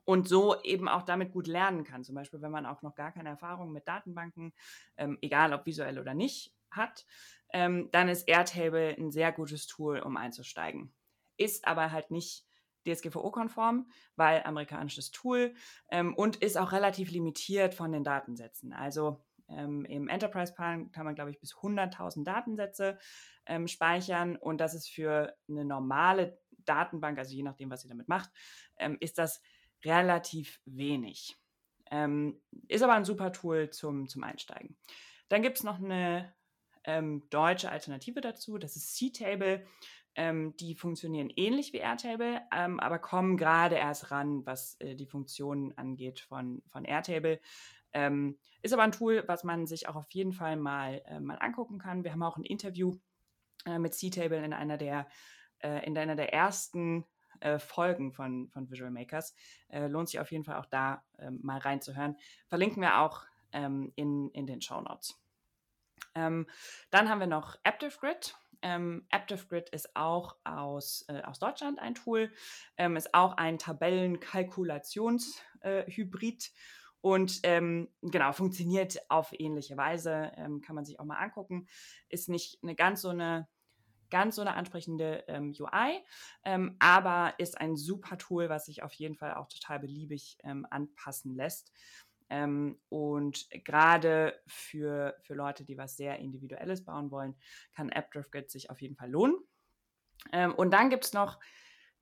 und 0.04 0.28
so 0.28 0.60
eben 0.64 0.86
auch 0.86 1.02
damit 1.02 1.32
gut 1.32 1.46
lernen 1.46 1.84
kann. 1.84 2.04
Zum 2.04 2.14
Beispiel, 2.14 2.42
wenn 2.42 2.52
man 2.52 2.66
auch 2.66 2.82
noch 2.82 2.94
gar 2.94 3.12
keine 3.12 3.30
Erfahrung 3.30 3.72
mit 3.72 3.88
Datenbanken, 3.88 4.52
ähm, 4.98 5.16
egal 5.22 5.54
ob 5.54 5.64
visuell 5.64 5.98
oder 5.98 6.12
nicht, 6.12 6.52
hat, 6.72 7.06
ähm, 7.52 7.88
dann 7.92 8.08
ist 8.08 8.28
Airtable 8.28 8.96
ein 8.98 9.10
sehr 9.10 9.32
gutes 9.32 9.66
Tool, 9.66 10.00
um 10.00 10.16
einzusteigen. 10.16 10.92
Ist 11.36 11.66
aber 11.66 11.92
halt 11.92 12.10
nicht 12.10 12.46
DSGVO-konform, 12.86 13.90
weil 14.16 14.42
amerikanisches 14.44 15.10
Tool 15.10 15.54
ähm, 15.90 16.14
und 16.14 16.36
ist 16.36 16.58
auch 16.58 16.72
relativ 16.72 17.10
limitiert 17.10 17.74
von 17.74 17.92
den 17.92 18.04
Datensätzen. 18.04 18.72
Also 18.72 19.24
ähm, 19.48 19.84
im 19.84 20.08
Enterprise-Plan 20.08 20.90
kann 20.92 21.04
man, 21.04 21.14
glaube 21.14 21.30
ich, 21.30 21.40
bis 21.40 21.54
100.000 21.54 22.24
Datensätze 22.24 22.98
ähm, 23.46 23.68
speichern 23.68 24.36
und 24.36 24.58
das 24.60 24.74
ist 24.74 24.88
für 24.88 25.36
eine 25.48 25.64
normale 25.64 26.38
Datenbank, 26.64 27.18
also 27.18 27.34
je 27.34 27.42
nachdem, 27.42 27.70
was 27.70 27.84
ihr 27.84 27.90
damit 27.90 28.08
macht, 28.08 28.30
ähm, 28.78 28.96
ist 29.00 29.18
das 29.18 29.42
relativ 29.84 30.60
wenig. 30.64 31.36
Ähm, 31.90 32.40
ist 32.68 32.82
aber 32.82 32.94
ein 32.94 33.04
super 33.04 33.32
Tool 33.32 33.70
zum, 33.70 34.08
zum 34.08 34.22
Einsteigen. 34.22 34.76
Dann 35.28 35.42
gibt 35.42 35.58
es 35.58 35.64
noch 35.64 35.82
eine 35.82 36.32
ähm, 36.84 37.28
deutsche 37.30 37.70
Alternative 37.70 38.20
dazu. 38.20 38.58
Das 38.58 38.76
ist 38.76 38.96
C-Table. 38.96 39.64
Ähm, 40.14 40.54
die 40.58 40.74
funktionieren 40.74 41.30
ähnlich 41.36 41.72
wie 41.72 41.78
Airtable, 41.78 42.42
ähm, 42.54 42.80
aber 42.80 42.98
kommen 42.98 43.38
gerade 43.38 43.76
erst 43.76 44.10
ran, 44.10 44.44
was 44.44 44.78
äh, 44.80 44.94
die 44.94 45.06
Funktionen 45.06 45.76
angeht 45.78 46.20
von, 46.20 46.62
von 46.68 46.84
Airtable. 46.84 47.40
Ähm, 47.94 48.38
ist 48.60 48.72
aber 48.74 48.82
ein 48.82 48.92
Tool, 48.92 49.24
was 49.26 49.42
man 49.42 49.66
sich 49.66 49.88
auch 49.88 49.96
auf 49.96 50.10
jeden 50.10 50.32
Fall 50.32 50.56
mal, 50.56 51.02
äh, 51.06 51.18
mal 51.18 51.36
angucken 51.36 51.78
kann. 51.78 52.04
Wir 52.04 52.12
haben 52.12 52.22
auch 52.22 52.36
ein 52.36 52.44
Interview 52.44 52.94
äh, 53.64 53.78
mit 53.78 53.94
C-Table 53.94 54.44
in 54.44 54.52
einer 54.52 54.76
der, 54.76 55.08
äh, 55.60 55.86
in 55.86 55.96
einer 55.96 56.16
der 56.16 56.34
ersten 56.34 57.06
äh, 57.40 57.58
Folgen 57.58 58.12
von, 58.12 58.48
von 58.50 58.70
Visual 58.70 58.90
Makers. 58.90 59.34
Äh, 59.68 59.86
lohnt 59.86 60.10
sich 60.10 60.20
auf 60.20 60.30
jeden 60.30 60.44
Fall 60.44 60.56
auch 60.56 60.66
da 60.66 61.02
ähm, 61.18 61.40
mal 61.42 61.58
reinzuhören. 61.58 62.16
Verlinken 62.48 62.82
wir 62.82 63.00
auch 63.00 63.24
ähm, 63.52 63.92
in, 63.96 64.30
in 64.30 64.46
den 64.46 64.60
Show 64.60 64.80
Notes. 64.80 65.21
Ähm, 66.14 66.46
dann 66.90 67.08
haben 67.08 67.20
wir 67.20 67.26
noch 67.26 67.56
AptiveGrid. 67.64 68.36
Ähm, 68.62 69.06
AptiveGrid 69.10 69.70
ist 69.70 69.96
auch 69.96 70.36
aus, 70.44 71.04
äh, 71.08 71.22
aus 71.22 71.38
Deutschland 71.40 71.78
ein 71.80 71.94
Tool, 71.94 72.30
ähm, 72.76 72.96
ist 72.96 73.14
auch 73.14 73.36
ein 73.36 73.58
Tabellenkalkulationshybrid. 73.58 76.44
Äh, 76.44 76.50
und 77.00 77.40
ähm, 77.42 77.88
genau, 78.00 78.32
funktioniert 78.32 79.10
auf 79.10 79.32
ähnliche 79.36 79.76
Weise, 79.76 80.30
ähm, 80.36 80.60
kann 80.60 80.76
man 80.76 80.84
sich 80.84 81.00
auch 81.00 81.04
mal 81.04 81.18
angucken. 81.18 81.66
Ist 82.08 82.28
nicht 82.28 82.62
eine 82.62 82.76
ganz 82.76 83.02
so 83.02 83.08
eine 83.08 83.48
ganz 84.08 84.36
so 84.36 84.42
eine 84.42 84.54
ansprechende 84.54 85.24
ähm, 85.26 85.52
UI, 85.58 86.04
ähm, 86.44 86.76
aber 86.78 87.34
ist 87.38 87.58
ein 87.58 87.76
super 87.76 88.18
Tool, 88.18 88.50
was 88.50 88.66
sich 88.66 88.82
auf 88.82 88.92
jeden 88.92 89.16
Fall 89.16 89.34
auch 89.34 89.48
total 89.48 89.80
beliebig 89.80 90.36
ähm, 90.44 90.66
anpassen 90.70 91.34
lässt. 91.34 91.72
Ähm, 92.32 92.78
und 92.88 93.46
gerade 93.50 94.40
für, 94.46 95.14
für 95.20 95.34
Leute, 95.34 95.64
die 95.64 95.76
was 95.76 95.98
sehr 95.98 96.18
Individuelles 96.18 96.82
bauen 96.82 97.10
wollen, 97.10 97.36
kann 97.74 97.90
AppDriftGrid 97.90 98.50
sich 98.50 98.70
auf 98.70 98.80
jeden 98.80 98.96
Fall 98.96 99.10
lohnen. 99.10 99.36
Ähm, 100.32 100.54
und 100.54 100.70
dann 100.70 100.88
gibt 100.88 101.04
es 101.04 101.12
noch 101.12 101.38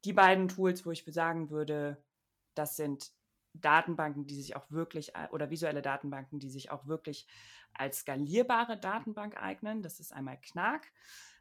die 0.04 0.12
beiden 0.12 0.46
Tools, 0.46 0.86
wo 0.86 0.92
ich 0.92 1.04
sagen 1.04 1.50
würde, 1.50 2.00
das 2.54 2.76
sind 2.76 3.10
Datenbanken, 3.54 4.28
die 4.28 4.36
sich 4.36 4.54
auch 4.54 4.70
wirklich 4.70 5.12
oder 5.32 5.50
visuelle 5.50 5.82
Datenbanken, 5.82 6.38
die 6.38 6.50
sich 6.50 6.70
auch 6.70 6.86
wirklich 6.86 7.26
als 7.74 7.98
skalierbare 7.98 8.78
Datenbank 8.78 9.36
eignen. 9.36 9.82
Das 9.82 9.98
ist 9.98 10.12
einmal 10.12 10.38
Knack, 10.40 10.92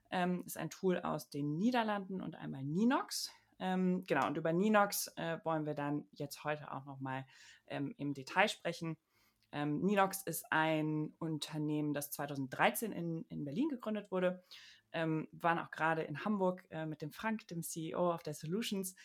ähm, 0.09 0.43
ist 0.47 0.57
ein 0.57 0.71
Tool 0.71 0.99
aus 0.99 1.29
den 1.29 1.59
Niederlanden 1.59 2.21
und 2.21 2.35
einmal 2.35 2.63
Ninox. 2.63 3.29
Ähm, 3.59 4.03
genau, 4.07 4.27
und 4.27 4.37
über 4.37 4.53
Ninox 4.53 5.11
äh, 5.17 5.37
wollen 5.43 5.65
wir 5.65 5.73
dann 5.73 6.05
jetzt 6.11 6.43
heute 6.43 6.71
auch 6.71 6.85
nochmal 6.85 7.25
ähm, 7.67 7.93
im 7.97 8.13
Detail 8.13 8.47
sprechen. 8.47 8.95
Ähm, 9.51 9.81
Ninox 9.81 10.23
ist 10.23 10.45
ein 10.51 11.13
Unternehmen, 11.19 11.93
das 11.93 12.11
2013 12.11 12.91
in, 12.91 13.25
in 13.29 13.45
Berlin 13.45 13.69
gegründet 13.69 14.11
wurde. 14.11 14.43
Ähm, 14.91 15.27
waren 15.31 15.59
auch 15.59 15.71
gerade 15.71 16.01
in 16.01 16.25
Hamburg 16.25 16.65
äh, 16.71 16.85
mit 16.85 17.01
dem 17.01 17.11
Frank, 17.11 17.47
dem 17.47 17.61
CEO 17.61 18.13
of 18.13 18.23
der 18.23 18.33
Solutions 18.33 18.95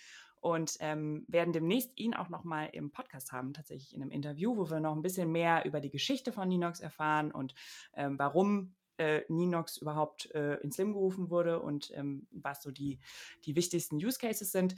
und 0.41 0.77
ähm, 0.81 1.25
werden 1.27 1.53
demnächst 1.55 1.99
ihn 1.99 2.15
auch 2.15 2.29
noch 2.29 2.45
mal 2.45 2.67
im 2.67 2.91
Podcast 2.91 3.33
haben, 3.33 3.55
tatsächlich 3.55 3.95
in 3.95 4.03
einem 4.03 4.11
Interview, 4.11 4.57
wo 4.57 4.71
wir 4.71 4.79
noch 4.79 4.95
ein 4.95 5.03
bisschen 5.03 5.33
mehr 5.33 5.65
über 5.65 5.81
die 5.81 5.91
Geschichte 5.91 6.33
von 6.33 6.49
Ninox 6.49 6.81
erfahren 6.81 7.33
und 7.33 7.55
ähm, 7.95 8.19
warum 8.19 8.75
äh, 8.99 9.23
Ninox 9.29 9.77
überhaupt 9.79 10.31
äh, 10.35 10.55
ins 10.57 10.79
Leben 10.79 10.93
gerufen 10.93 11.31
wurde 11.31 11.61
und 11.61 11.91
ähm, 11.95 12.27
was 12.31 12.63
so 12.63 12.71
die, 12.71 13.01
die 13.45 13.57
wichtigsten 13.57 13.97
Use 13.97 14.19
Cases 14.19 14.51
sind. 14.51 14.75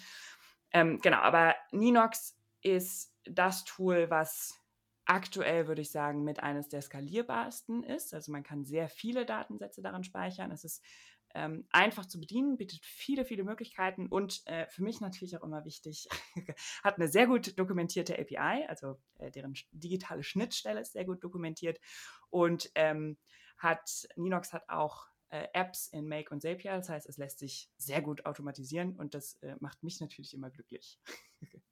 Ähm, 0.73 0.99
genau, 1.01 1.19
aber 1.19 1.55
Ninox 1.73 2.37
ist 2.63 3.15
das 3.25 3.65
Tool, 3.65 4.11
was 4.11 4.55
aktuell, 5.05 5.69
würde 5.69 5.83
ich 5.83 5.91
sagen, 5.91 6.25
mit 6.25 6.41
eines 6.41 6.69
der 6.69 6.83
skalierbarsten 6.83 7.85
ist. 7.85 8.13
Also 8.13 8.33
man 8.33 8.43
kann 8.43 8.65
sehr 8.65 8.89
viele 8.89 9.25
Datensätze 9.25 9.81
daran 9.81 10.03
speichern. 10.03 10.51
Es 10.51 10.65
ist 10.65 10.83
ähm, 11.35 11.67
einfach 11.71 12.07
zu 12.07 12.19
bedienen, 12.19 12.57
bietet 12.57 12.85
viele, 12.85 13.25
viele 13.25 13.45
Möglichkeiten 13.45 14.07
und 14.09 14.43
äh, 14.47 14.67
für 14.69 14.83
mich 14.83 15.01
natürlich 15.01 15.37
auch 15.37 15.43
immer 15.43 15.65
wichtig, 15.65 16.09
hat 16.83 16.97
eine 16.97 17.09
sehr 17.09 17.27
gut 17.27 17.59
dokumentierte 17.59 18.19
API, 18.19 18.67
also 18.69 18.99
äh, 19.19 19.31
deren 19.31 19.55
digitale 19.71 20.23
Schnittstelle 20.23 20.81
ist 20.81 20.95
sehr 20.95 21.05
gut 21.05 21.23
dokumentiert 21.23 21.79
und 22.31 22.71
ähm, 22.75 23.19
hat, 23.57 24.09
Ninox 24.17 24.53
hat 24.53 24.69
auch 24.69 25.09
äh, 25.29 25.49
Apps 25.53 25.89
in 25.89 26.07
Make 26.07 26.31
und 26.31 26.43
Zapier, 26.43 26.73
das 26.73 26.89
heißt, 26.89 27.09
es 27.09 27.17
lässt 27.17 27.39
sich 27.39 27.71
sehr 27.77 28.03
gut 28.03 28.27
automatisieren 28.27 28.97
und 28.97 29.15
das 29.15 29.35
äh, 29.43 29.57
macht 29.61 29.83
mich 29.83 30.01
natürlich 30.01 30.35
immer 30.35 30.51
glücklich. 30.51 31.01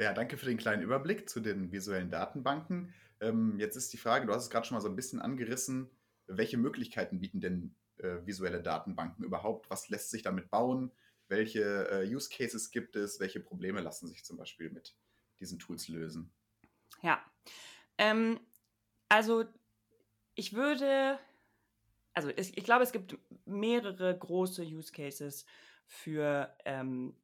Ja, 0.00 0.12
danke 0.12 0.36
für 0.36 0.46
den 0.46 0.58
kleinen 0.58 0.84
Überblick 0.84 1.28
zu 1.28 1.40
den 1.40 1.72
visuellen 1.72 2.08
Datenbanken. 2.08 2.94
Ähm, 3.20 3.58
jetzt 3.58 3.74
ist 3.74 3.92
die 3.92 3.96
Frage, 3.96 4.26
du 4.26 4.32
hast 4.32 4.44
es 4.44 4.50
gerade 4.50 4.64
schon 4.64 4.76
mal 4.76 4.80
so 4.80 4.88
ein 4.88 4.94
bisschen 4.94 5.20
angerissen, 5.20 5.90
welche 6.28 6.56
Möglichkeiten 6.56 7.18
bieten 7.18 7.40
denn 7.40 7.74
äh, 7.98 8.24
visuelle 8.24 8.62
Datenbanken 8.62 9.24
überhaupt? 9.24 9.70
Was 9.70 9.88
lässt 9.88 10.10
sich 10.10 10.22
damit 10.22 10.50
bauen? 10.50 10.92
Welche 11.26 11.90
äh, 11.90 12.14
Use 12.14 12.30
Cases 12.30 12.70
gibt 12.70 12.94
es? 12.94 13.18
Welche 13.18 13.40
Probleme 13.40 13.80
lassen 13.80 14.06
sich 14.06 14.24
zum 14.24 14.36
Beispiel 14.36 14.70
mit 14.70 14.96
diesen 15.40 15.58
Tools 15.58 15.88
lösen? 15.88 16.32
Ja, 17.02 17.20
ähm, 17.98 18.38
also 19.08 19.44
ich 20.38 20.54
würde, 20.54 21.18
also 22.14 22.28
ich, 22.30 22.56
ich, 22.56 22.64
glaube, 22.64 22.84
es 22.84 22.92
gibt 22.92 23.18
mehrere 23.44 24.16
große 24.16 24.62
Use 24.62 24.92
Cases 24.92 25.44
für 25.84 26.54
ähm, 26.64 27.16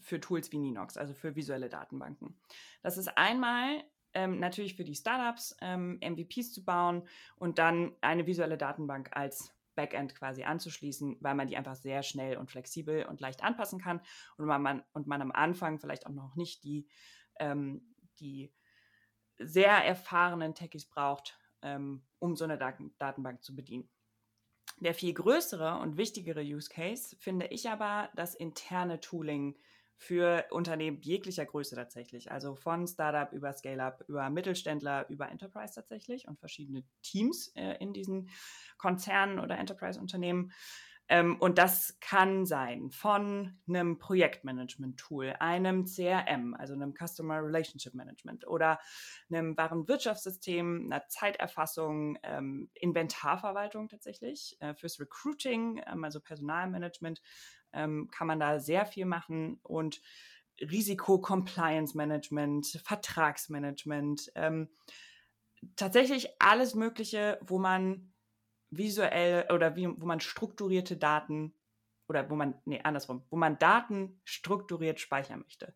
für 0.00 0.20
Tools 0.20 0.52
wie 0.52 0.58
Ninox, 0.58 0.96
also 0.96 1.14
für 1.14 1.36
visuelle 1.36 1.70
Datenbanken. 1.70 2.36
Das 2.82 2.98
ist 2.98 3.16
einmal 3.16 3.82
ähm, 4.12 4.40
natürlich 4.40 4.74
für 4.74 4.84
die 4.84 4.94
Startups 4.94 5.56
ähm, 5.62 5.98
MVPs 6.02 6.52
zu 6.52 6.64
bauen 6.64 7.08
und 7.36 7.58
dann 7.58 7.96
eine 8.00 8.26
visuelle 8.26 8.58
Datenbank 8.58 9.16
als 9.16 9.54
Backend 9.74 10.14
quasi 10.14 10.44
anzuschließen, 10.44 11.16
weil 11.20 11.34
man 11.34 11.48
die 11.48 11.56
einfach 11.56 11.76
sehr 11.76 12.02
schnell 12.02 12.36
und 12.36 12.50
flexibel 12.50 13.06
und 13.06 13.20
leicht 13.20 13.42
anpassen 13.42 13.80
kann 13.80 14.00
und 14.36 14.44
man, 14.44 14.82
und 14.92 15.06
man 15.06 15.22
am 15.22 15.32
Anfang 15.32 15.78
vielleicht 15.78 16.06
auch 16.06 16.12
noch 16.12 16.36
nicht 16.36 16.62
die, 16.64 16.86
ähm, 17.38 17.94
die 18.20 18.52
sehr 19.38 19.72
erfahrenen 19.72 20.54
Techies 20.54 20.86
braucht, 20.86 21.38
ähm, 21.64 22.04
um 22.20 22.36
so 22.36 22.44
eine 22.44 22.58
Daten 22.58 22.94
Datenbank 22.98 23.42
zu 23.42 23.56
bedienen. 23.56 23.88
Der 24.80 24.94
viel 24.94 25.14
größere 25.14 25.78
und 25.78 25.96
wichtigere 25.96 26.42
Use 26.42 26.68
Case 26.68 27.16
finde 27.18 27.46
ich 27.46 27.68
aber 27.68 28.10
das 28.14 28.34
interne 28.34 29.00
Tooling 29.00 29.56
für 29.96 30.44
Unternehmen 30.50 31.00
jeglicher 31.00 31.46
Größe 31.46 31.76
tatsächlich. 31.76 32.30
Also 32.30 32.56
von 32.56 32.86
Startup 32.86 33.32
über 33.32 33.52
Scale-up, 33.52 34.04
über 34.08 34.28
Mittelständler, 34.28 35.08
über 35.08 35.30
Enterprise 35.30 35.74
tatsächlich 35.74 36.28
und 36.28 36.38
verschiedene 36.38 36.84
Teams 37.02 37.48
äh, 37.54 37.76
in 37.78 37.92
diesen 37.92 38.28
Konzernen 38.76 39.38
oder 39.38 39.56
Enterprise-Unternehmen. 39.56 40.52
Ähm, 41.08 41.36
und 41.38 41.58
das 41.58 41.98
kann 42.00 42.46
sein 42.46 42.90
von 42.90 43.60
einem 43.68 43.98
Projektmanagement-Tool, 43.98 45.34
einem 45.38 45.84
CRM, 45.84 46.54
also 46.54 46.72
einem 46.72 46.94
Customer 46.94 47.42
Relationship 47.42 47.92
Management 47.94 48.46
oder 48.46 48.78
einem 49.30 49.54
Warenwirtschaftssystem, 49.56 50.86
einer 50.86 51.06
Zeiterfassung, 51.08 52.18
ähm, 52.22 52.70
Inventarverwaltung 52.74 53.88
tatsächlich, 53.88 54.56
äh, 54.60 54.74
fürs 54.74 54.98
Recruiting, 54.98 55.82
ähm, 55.86 56.04
also 56.04 56.20
Personalmanagement, 56.20 57.20
ähm, 57.74 58.08
kann 58.10 58.26
man 58.26 58.40
da 58.40 58.58
sehr 58.58 58.86
viel 58.86 59.04
machen 59.04 59.60
und 59.62 60.00
Risiko-Compliance-Management, 60.60 62.80
Vertragsmanagement, 62.82 64.32
ähm, 64.36 64.70
tatsächlich 65.76 66.40
alles 66.40 66.74
Mögliche, 66.74 67.38
wo 67.42 67.58
man 67.58 68.13
visuell 68.76 69.46
oder 69.52 69.76
wie, 69.76 69.88
wo 69.88 70.06
man 70.06 70.20
strukturierte 70.20 70.96
Daten 70.96 71.54
oder 72.08 72.28
wo 72.30 72.34
man, 72.34 72.54
nee, 72.64 72.80
andersrum, 72.82 73.24
wo 73.30 73.36
man 73.36 73.58
Daten 73.58 74.20
strukturiert 74.24 75.00
speichern 75.00 75.40
möchte. 75.40 75.74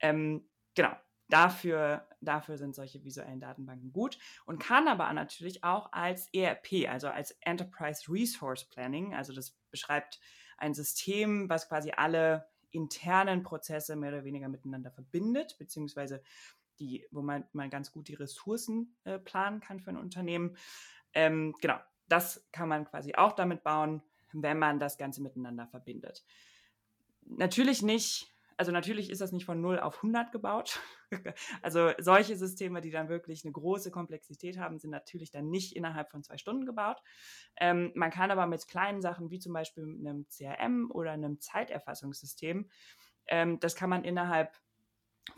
Ähm, 0.00 0.48
genau, 0.74 0.94
dafür, 1.28 2.08
dafür 2.20 2.58
sind 2.58 2.74
solche 2.74 3.04
visuellen 3.04 3.40
Datenbanken 3.40 3.92
gut 3.92 4.18
und 4.46 4.58
kann 4.58 4.88
aber 4.88 5.12
natürlich 5.12 5.64
auch 5.64 5.92
als 5.92 6.28
ERP, 6.32 6.88
also 6.88 7.08
als 7.08 7.32
Enterprise 7.40 8.10
Resource 8.10 8.64
Planning, 8.64 9.14
also 9.14 9.32
das 9.32 9.52
beschreibt 9.70 10.20
ein 10.58 10.74
System, 10.74 11.48
was 11.48 11.68
quasi 11.68 11.92
alle 11.92 12.48
internen 12.70 13.42
Prozesse 13.42 13.96
mehr 13.96 14.10
oder 14.10 14.24
weniger 14.24 14.48
miteinander 14.48 14.90
verbindet, 14.90 15.56
beziehungsweise 15.58 16.22
die, 16.80 17.06
wo 17.10 17.22
man, 17.22 17.44
man 17.52 17.70
ganz 17.70 17.92
gut 17.92 18.08
die 18.08 18.14
Ressourcen 18.14 18.96
äh, 19.04 19.18
planen 19.18 19.60
kann 19.60 19.80
für 19.80 19.90
ein 19.90 19.96
Unternehmen. 19.96 20.56
Ähm, 21.12 21.54
genau, 21.60 21.78
das 22.08 22.46
kann 22.52 22.68
man 22.68 22.84
quasi 22.84 23.14
auch 23.14 23.32
damit 23.32 23.62
bauen, 23.62 24.02
wenn 24.32 24.58
man 24.58 24.78
das 24.78 24.98
Ganze 24.98 25.22
miteinander 25.22 25.66
verbindet. 25.66 26.24
Natürlich 27.22 27.82
nicht 27.82 28.34
also 28.56 28.72
natürlich 28.72 29.10
ist 29.10 29.20
das 29.20 29.32
nicht 29.32 29.44
von 29.44 29.60
0 29.60 29.80
auf 29.80 29.96
100 29.96 30.32
gebaut. 30.32 30.80
also 31.62 31.90
solche 31.98 32.36
Systeme, 32.36 32.80
die 32.80 32.90
dann 32.90 33.08
wirklich 33.08 33.44
eine 33.44 33.52
große 33.52 33.90
Komplexität 33.90 34.58
haben, 34.58 34.78
sind 34.78 34.90
natürlich 34.90 35.30
dann 35.30 35.50
nicht 35.50 35.74
innerhalb 35.74 36.10
von 36.10 36.22
zwei 36.22 36.36
Stunden 36.36 36.66
gebaut. 36.66 36.98
Ähm, 37.56 37.92
man 37.94 38.10
kann 38.10 38.30
aber 38.30 38.46
mit 38.46 38.66
kleinen 38.68 39.02
Sachen 39.02 39.30
wie 39.30 39.38
zum 39.38 39.52
Beispiel 39.52 39.84
einem 39.84 40.26
CRM 40.28 40.90
oder 40.90 41.12
einem 41.12 41.40
Zeiterfassungssystem, 41.40 42.70
ähm, 43.26 43.58
das 43.60 43.74
kann 43.74 43.90
man 43.90 44.04
innerhalb 44.04 44.54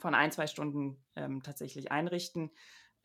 von 0.01 0.15
ein, 0.15 0.33
zwei 0.33 0.47
Stunden 0.47 1.05
ähm, 1.15 1.43
tatsächlich 1.43 1.93
einrichten. 1.93 2.51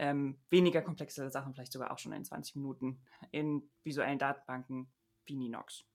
Ähm, 0.02 0.40
weniger 0.50 0.82
komplexe 0.82 1.30
Sachen 1.30 1.54
vielleicht 1.54 1.72
sogar 1.72 1.92
auch 1.92 2.00
schon 2.00 2.12
in 2.12 2.26
20 2.26 2.56
Minuten 2.56 3.04
in 3.30 3.70
visuellen 3.84 4.18
Datenbanken 4.18 4.92
wie 5.26 5.36
Ninox. 5.36 5.86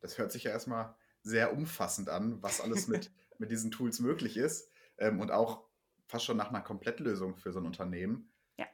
Das 0.00 0.18
hört 0.18 0.32
sich 0.32 0.42
ja 0.42 0.50
erstmal 0.50 0.96
sehr 1.22 1.52
umfassend 1.52 2.08
an, 2.08 2.42
was 2.42 2.60
alles 2.60 2.88
mit, 2.88 3.12
mit 3.38 3.52
diesen 3.52 3.70
Tools 3.70 4.00
möglich 4.00 4.36
ist. 4.36 4.72
Ähm, 4.98 5.20
und 5.20 5.30
auch 5.30 5.68
fast 6.08 6.24
schon 6.24 6.36
nach 6.36 6.48
einer 6.48 6.62
Komplettlösung 6.62 7.36
für 7.36 7.52
so 7.52 7.60
ein 7.60 7.66
Unternehmen. 7.66 8.32
Ja. 8.58 8.66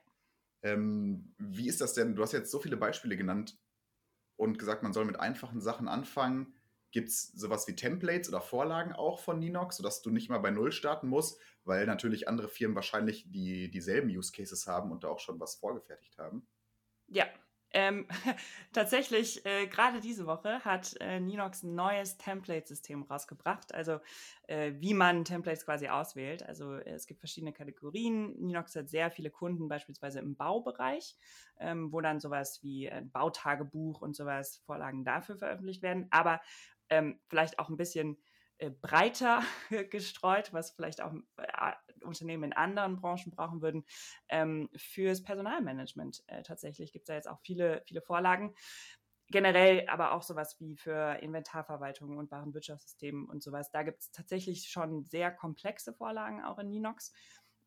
Ähm, 0.63 1.35
wie 1.37 1.69
ist 1.69 1.83
das 1.83 1.93
denn? 1.93 2.17
Du 2.17 2.23
hast 2.23 2.33
jetzt 2.33 2.51
so 2.51 2.59
viele 2.59 2.79
Beispiele 2.79 3.19
genannt 3.19 3.59
und 4.37 4.59
gesagt, 4.59 4.83
man 4.83 4.95
soll 4.95 5.05
mit 5.05 5.21
einfachen 5.21 5.61
Sachen 5.61 5.89
anfangen. 5.89 6.55
Gibt 6.91 7.09
es 7.09 7.29
sowas 7.29 7.67
wie 7.69 7.75
Templates 7.77 8.29
oder 8.29 8.41
Vorlagen 8.41 8.93
auch 8.93 9.21
von 9.21 9.39
Ninox, 9.39 9.77
sodass 9.77 10.03
du 10.03 10.11
nicht 10.11 10.31
mal 10.31 10.39
bei 10.39 10.51
Null 10.51 10.73
starten 10.73 11.09
musst, 11.09 11.41
weil 11.65 11.87
natürlich 11.87 12.29
andere 12.29 12.49
Firmen 12.49 12.75
wahrscheinlich 12.75 13.31
die, 13.31 13.71
dieselben 13.71 14.09
Use 14.09 14.33
Cases 14.33 14.67
haben 14.67 14.93
und 14.93 15.05
da 15.05 15.09
auch 15.09 15.21
schon 15.21 15.41
was 15.41 15.57
vorgefertigt 15.57 16.19
haben? 16.19 16.47
Ja, 17.09 17.27
Ähm, 17.73 18.07
tatsächlich, 18.73 19.45
äh, 19.45 19.67
gerade 19.67 20.01
diese 20.01 20.27
Woche 20.27 20.65
hat 20.65 20.95
äh, 21.01 21.21
Ninox 21.21 21.63
ein 21.63 21.75
neues 21.75 22.17
Template-System 22.17 23.03
rausgebracht, 23.03 23.75
also 23.75 23.99
äh, 24.47 24.73
wie 24.79 24.95
man 24.95 25.25
Templates 25.25 25.65
quasi 25.65 25.89
auswählt. 25.89 26.43
Also 26.45 26.75
es 26.77 27.07
gibt 27.07 27.21
verschiedene 27.21 27.53
Kategorien. 27.53 28.35
Ninox 28.39 28.77
hat 28.77 28.89
sehr 28.89 29.11
viele 29.11 29.31
Kunden, 29.31 29.69
beispielsweise 29.69 30.21
im 30.21 30.37
Baubereich, 30.37 31.17
ähm, 31.59 31.93
wo 31.93 32.01
dann 32.01 32.21
sowas 32.21 32.63
wie 32.63 32.91
ein 32.91 33.11
Bautagebuch 33.11 34.01
und 34.01 34.15
sowas, 34.17 34.59
Vorlagen 34.65 35.05
dafür 35.05 35.37
veröffentlicht 35.37 35.83
werden, 35.83 36.07
aber 36.11 36.41
ähm, 36.91 37.21
vielleicht 37.29 37.59
auch 37.59 37.69
ein 37.69 37.77
bisschen 37.77 38.19
äh, 38.59 38.71
breiter 38.71 39.43
gestreut, 39.91 40.53
was 40.53 40.71
vielleicht 40.71 41.03
auch 41.03 41.13
äh, 41.37 41.73
Unternehmen 42.05 42.45
in 42.45 42.53
anderen 42.53 42.97
Branchen 42.97 43.31
brauchen 43.31 43.61
würden, 43.61 43.85
ähm, 44.29 44.71
fürs 44.77 45.23
Personalmanagement. 45.23 46.23
Äh, 46.27 46.43
tatsächlich 46.43 46.93
gibt 46.93 47.05
es 47.05 47.09
da 47.09 47.15
jetzt 47.15 47.29
auch 47.29 47.41
viele, 47.41 47.83
viele 47.87 48.01
Vorlagen. 48.01 48.55
Generell 49.29 49.87
aber 49.89 50.13
auch 50.13 50.23
sowas 50.23 50.57
wie 50.61 50.77
für 50.77 51.19
Inventarverwaltung 51.21 52.17
und 52.17 52.31
Warenwirtschaftssystemen 52.31 53.27
und 53.27 53.43
sowas. 53.43 53.71
Da 53.73 53.83
gibt 53.83 54.01
es 54.01 54.13
tatsächlich 54.13 54.69
schon 54.69 55.05
sehr 55.05 55.33
komplexe 55.33 55.93
Vorlagen 55.93 56.45
auch 56.45 56.59
in 56.59 56.69
Ninox. 56.69 57.13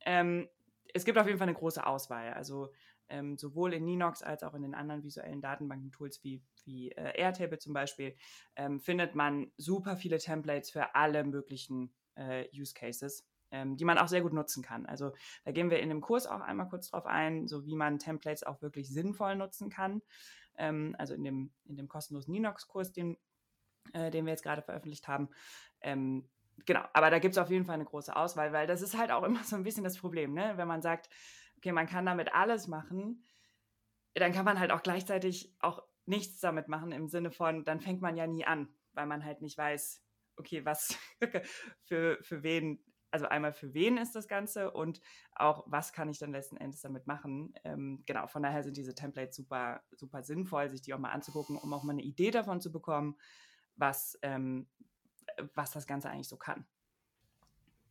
Ähm, 0.05 0.47
es 0.93 1.05
gibt 1.05 1.17
auf 1.17 1.27
jeden 1.27 1.37
Fall 1.37 1.49
eine 1.49 1.57
große 1.57 1.85
Auswahl. 1.85 2.33
Also 2.33 2.71
ähm, 3.09 3.37
sowohl 3.37 3.73
in 3.73 3.85
Ninox 3.85 4.21
als 4.21 4.43
auch 4.43 4.53
in 4.53 4.61
den 4.61 4.75
anderen 4.75 5.03
visuellen 5.03 5.41
Datenbanken-Tools 5.41 6.23
wie, 6.23 6.41
wie 6.65 6.91
äh, 6.91 7.19
Airtable 7.19 7.57
zum 7.57 7.73
Beispiel, 7.73 8.15
ähm, 8.55 8.79
findet 8.79 9.15
man 9.15 9.51
super 9.57 9.97
viele 9.97 10.19
Templates 10.19 10.71
für 10.71 10.95
alle 10.95 11.23
möglichen 11.23 11.93
äh, 12.15 12.47
Use 12.53 12.73
Cases, 12.73 13.27
ähm, 13.51 13.77
die 13.77 13.85
man 13.85 13.97
auch 13.97 14.07
sehr 14.07 14.21
gut 14.21 14.33
nutzen 14.33 14.63
kann. 14.63 14.85
Also 14.85 15.11
da 15.43 15.51
gehen 15.51 15.69
wir 15.69 15.79
in 15.79 15.89
dem 15.89 16.01
Kurs 16.01 16.27
auch 16.27 16.41
einmal 16.41 16.69
kurz 16.69 16.89
drauf 16.89 17.05
ein, 17.05 17.47
so 17.47 17.65
wie 17.65 17.75
man 17.75 17.99
Templates 17.99 18.43
auch 18.43 18.61
wirklich 18.61 18.89
sinnvoll 18.89 19.35
nutzen 19.35 19.69
kann. 19.69 20.01
Ähm, 20.57 20.95
also 20.97 21.13
in 21.13 21.23
dem, 21.23 21.51
in 21.65 21.77
dem 21.77 21.87
kostenlosen 21.87 22.31
Ninox-Kurs, 22.33 22.91
den, 22.91 23.17
äh, 23.93 24.11
den 24.11 24.25
wir 24.25 24.31
jetzt 24.31 24.43
gerade 24.43 24.61
veröffentlicht 24.61 25.07
haben. 25.07 25.29
Ähm, 25.81 26.29
genau, 26.65 26.83
aber 26.93 27.09
da 27.09 27.19
gibt 27.19 27.33
es 27.33 27.37
auf 27.37 27.49
jeden 27.49 27.65
Fall 27.65 27.75
eine 27.75 27.85
große 27.85 28.15
Auswahl, 28.15 28.53
weil 28.53 28.67
das 28.67 28.81
ist 28.81 28.97
halt 28.97 29.11
auch 29.11 29.23
immer 29.29 29.43
so 29.43 29.55
ein 29.55 29.63
bisschen 29.63 29.83
das 29.83 29.97
Problem, 29.97 30.33
ne? 30.33 30.53
wenn 30.57 30.67
man 30.67 30.81
sagt, 30.81 31.09
okay, 31.59 31.73
man 31.73 31.87
kann 31.87 32.05
damit 32.05 32.33
alles 32.33 32.67
machen, 32.67 33.25
dann 34.13 34.31
kann 34.31 34.45
man 34.45 34.59
halt 34.59 34.71
auch 34.71 34.81
gleichzeitig 34.81 35.53
auch 35.59 35.83
nichts 36.05 36.39
damit 36.39 36.69
machen 36.69 36.93
im 36.93 37.09
Sinne 37.09 37.31
von, 37.31 37.65
dann 37.65 37.81
fängt 37.81 38.01
man 38.01 38.15
ja 38.15 38.27
nie 38.27 38.45
an, 38.45 38.69
weil 38.93 39.05
man 39.05 39.25
halt 39.25 39.41
nicht 39.41 39.57
weiß, 39.57 40.01
okay, 40.37 40.63
was 40.63 40.97
für, 41.83 42.17
für 42.21 42.43
wen, 42.43 42.81
also 43.11 43.25
einmal 43.25 43.51
für 43.51 43.73
wen 43.73 43.97
ist 43.97 44.15
das 44.15 44.29
Ganze 44.29 44.71
und 44.71 45.01
auch, 45.33 45.65
was 45.67 45.91
kann 45.91 46.09
ich 46.09 46.17
dann 46.17 46.31
letzten 46.31 46.55
Endes 46.55 46.79
damit 46.81 47.07
machen. 47.07 47.53
Ähm, 47.65 48.03
genau, 48.05 48.27
von 48.27 48.41
daher 48.41 48.63
sind 48.63 48.77
diese 48.77 48.95
Templates 48.95 49.35
super, 49.35 49.83
super 49.91 50.23
sinnvoll, 50.23 50.69
sich 50.69 50.81
die 50.81 50.93
auch 50.93 50.99
mal 50.99 51.11
anzugucken, 51.11 51.57
um 51.57 51.73
auch 51.73 51.83
mal 51.83 51.91
eine 51.91 52.03
Idee 52.03 52.31
davon 52.31 52.61
zu 52.61 52.71
bekommen, 52.71 53.17
was, 53.75 54.17
ähm, 54.21 54.69
was 55.55 55.71
das 55.71 55.87
Ganze 55.87 56.09
eigentlich 56.09 56.29
so 56.29 56.37
kann. 56.37 56.65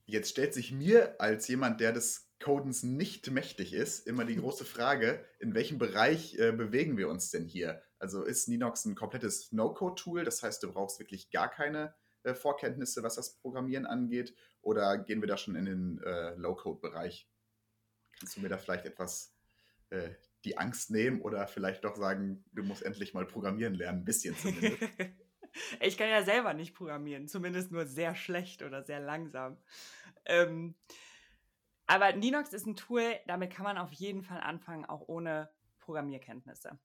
Jetzt 0.06 0.30
stellt 0.30 0.54
sich 0.54 0.72
mir 0.72 1.20
als 1.20 1.46
jemand, 1.48 1.80
der 1.80 1.92
des 1.92 2.27
Codens 2.40 2.82
nicht 2.82 3.30
mächtig 3.30 3.72
ist, 3.72 4.06
immer 4.06 4.24
die 4.24 4.36
große 4.36 4.64
Frage, 4.66 5.24
in 5.38 5.54
welchem 5.54 5.78
Bereich 5.78 6.38
äh, 6.38 6.52
bewegen 6.52 6.96
wir 6.96 7.08
uns 7.08 7.30
denn 7.30 7.46
hier? 7.46 7.82
Also 7.98 8.22
ist 8.22 8.48
Ninox 8.48 8.84
ein 8.84 8.94
komplettes 8.94 9.52
No-Code-Tool, 9.52 10.24
das 10.24 10.42
heißt, 10.42 10.62
du 10.62 10.72
brauchst 10.72 11.00
wirklich 11.00 11.30
gar 11.30 11.50
keine 11.50 11.94
äh, 12.22 12.34
Vorkenntnisse, 12.34 13.02
was 13.02 13.16
das 13.16 13.36
Programmieren 13.36 13.86
angeht, 13.86 14.34
oder 14.62 14.98
gehen 14.98 15.20
wir 15.20 15.28
da 15.28 15.36
schon 15.36 15.56
in 15.56 15.64
den 15.64 16.02
äh, 16.02 16.34
Low-Code-Bereich? 16.34 17.28
Kannst 18.18 18.36
du 18.36 18.40
mir 18.40 18.48
da 18.48 18.58
vielleicht 18.58 18.86
etwas 18.86 19.34
äh, 19.90 20.10
die 20.44 20.58
Angst 20.58 20.90
nehmen 20.90 21.20
oder 21.20 21.46
vielleicht 21.46 21.84
doch 21.84 21.96
sagen, 21.96 22.44
du 22.52 22.62
musst 22.62 22.82
endlich 22.82 23.14
mal 23.14 23.26
programmieren 23.26 23.74
lernen, 23.74 24.00
ein 24.00 24.04
bisschen 24.04 24.36
zumindest? 24.36 24.82
ich 25.80 25.98
kann 25.98 26.08
ja 26.08 26.22
selber 26.22 26.54
nicht 26.54 26.74
programmieren, 26.74 27.28
zumindest 27.28 27.72
nur 27.72 27.86
sehr 27.86 28.14
schlecht 28.14 28.62
oder 28.62 28.84
sehr 28.84 29.00
langsam. 29.00 29.58
Ähm, 30.24 30.74
aber 31.88 32.12
Ninox 32.12 32.52
ist 32.52 32.66
ein 32.66 32.76
Tool, 32.76 33.18
damit 33.26 33.52
kann 33.52 33.64
man 33.64 33.78
auf 33.78 33.92
jeden 33.92 34.22
Fall 34.22 34.40
anfangen, 34.40 34.84
auch 34.84 35.08
ohne 35.08 35.50
Programmierkenntnisse. 35.80 36.78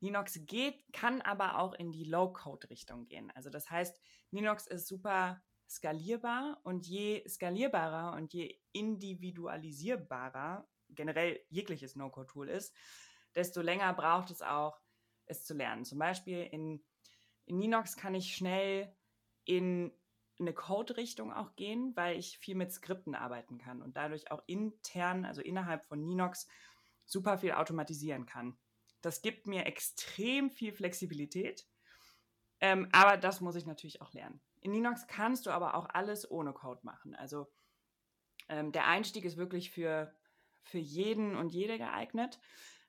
Ninox 0.00 0.40
geht, 0.46 0.92
kann 0.92 1.22
aber 1.22 1.58
auch 1.58 1.72
in 1.72 1.92
die 1.92 2.04
Low-Code-Richtung 2.04 3.06
gehen. 3.06 3.30
Also 3.34 3.48
das 3.48 3.70
heißt, 3.70 3.98
Ninox 4.30 4.66
ist 4.66 4.86
super 4.86 5.42
skalierbar 5.68 6.60
und 6.64 6.86
je 6.86 7.26
skalierbarer 7.26 8.16
und 8.16 8.34
je 8.34 8.60
individualisierbarer 8.72 10.68
generell 10.90 11.40
jegliches 11.48 11.96
No-Code-Tool 11.96 12.48
ist, 12.48 12.74
desto 13.34 13.62
länger 13.62 13.94
braucht 13.94 14.30
es 14.30 14.42
auch, 14.42 14.80
es 15.26 15.44
zu 15.44 15.54
lernen. 15.54 15.84
Zum 15.84 15.98
Beispiel 15.98 16.42
in 16.50 16.84
in 17.50 17.58
Ninox 17.58 17.96
kann 17.96 18.14
ich 18.14 18.36
schnell 18.36 18.94
in 19.44 19.92
eine 20.40 20.54
Code-Richtung 20.54 21.32
auch 21.32 21.54
gehen, 21.56 21.92
weil 21.96 22.18
ich 22.18 22.38
viel 22.38 22.54
mit 22.54 22.72
Skripten 22.72 23.14
arbeiten 23.14 23.58
kann 23.58 23.82
und 23.82 23.96
dadurch 23.96 24.30
auch 24.30 24.42
intern, 24.46 25.24
also 25.24 25.42
innerhalb 25.42 25.84
von 25.84 26.02
Ninox, 26.02 26.48
super 27.04 27.38
viel 27.38 27.52
automatisieren 27.52 28.26
kann. 28.26 28.56
Das 29.02 29.22
gibt 29.22 29.46
mir 29.46 29.66
extrem 29.66 30.50
viel 30.50 30.72
Flexibilität, 30.72 31.66
ähm, 32.60 32.88
aber 32.92 33.16
das 33.16 33.40
muss 33.40 33.56
ich 33.56 33.66
natürlich 33.66 34.00
auch 34.00 34.12
lernen. 34.12 34.40
In 34.60 34.72
Ninox 34.72 35.06
kannst 35.06 35.46
du 35.46 35.50
aber 35.50 35.74
auch 35.74 35.88
alles 35.88 36.30
ohne 36.30 36.52
Code 36.52 36.80
machen. 36.82 37.14
Also 37.14 37.50
ähm, 38.48 38.72
der 38.72 38.86
Einstieg 38.86 39.24
ist 39.24 39.36
wirklich 39.36 39.70
für, 39.70 40.14
für 40.62 40.78
jeden 40.78 41.36
und 41.36 41.50
jede 41.50 41.78
geeignet. 41.78 42.38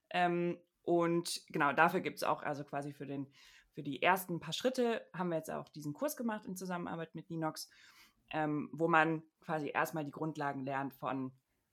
Ähm, 0.10 0.60
und 0.84 1.42
genau 1.48 1.72
dafür 1.72 2.02
gibt 2.02 2.18
es 2.18 2.24
auch, 2.24 2.44
also 2.44 2.64
quasi 2.64 2.92
für 2.92 3.06
den 3.06 3.32
für 3.74 3.84
die 3.84 4.02
ersten 4.02 4.40
paar 4.40 4.54
Schritte 4.54 5.06
haben 5.14 5.30
wir 5.30 5.38
jetzt 5.38 5.52
auch 5.52 5.70
diesen 5.70 5.94
Kurs 5.94 6.18
gemacht 6.18 6.46
in 6.46 6.56
Zusammenarbeit 6.56 7.16
mit 7.16 7.30
Ninox, 7.30 7.70
ähm, 8.32 8.70
wo 8.72 8.88
man 8.88 9.24
quasi 9.42 9.72
erstmal 9.74 10.06
die 10.06 10.12
Grundlagen 10.12 10.64
lernt 10.64 10.94
von, 10.94 11.32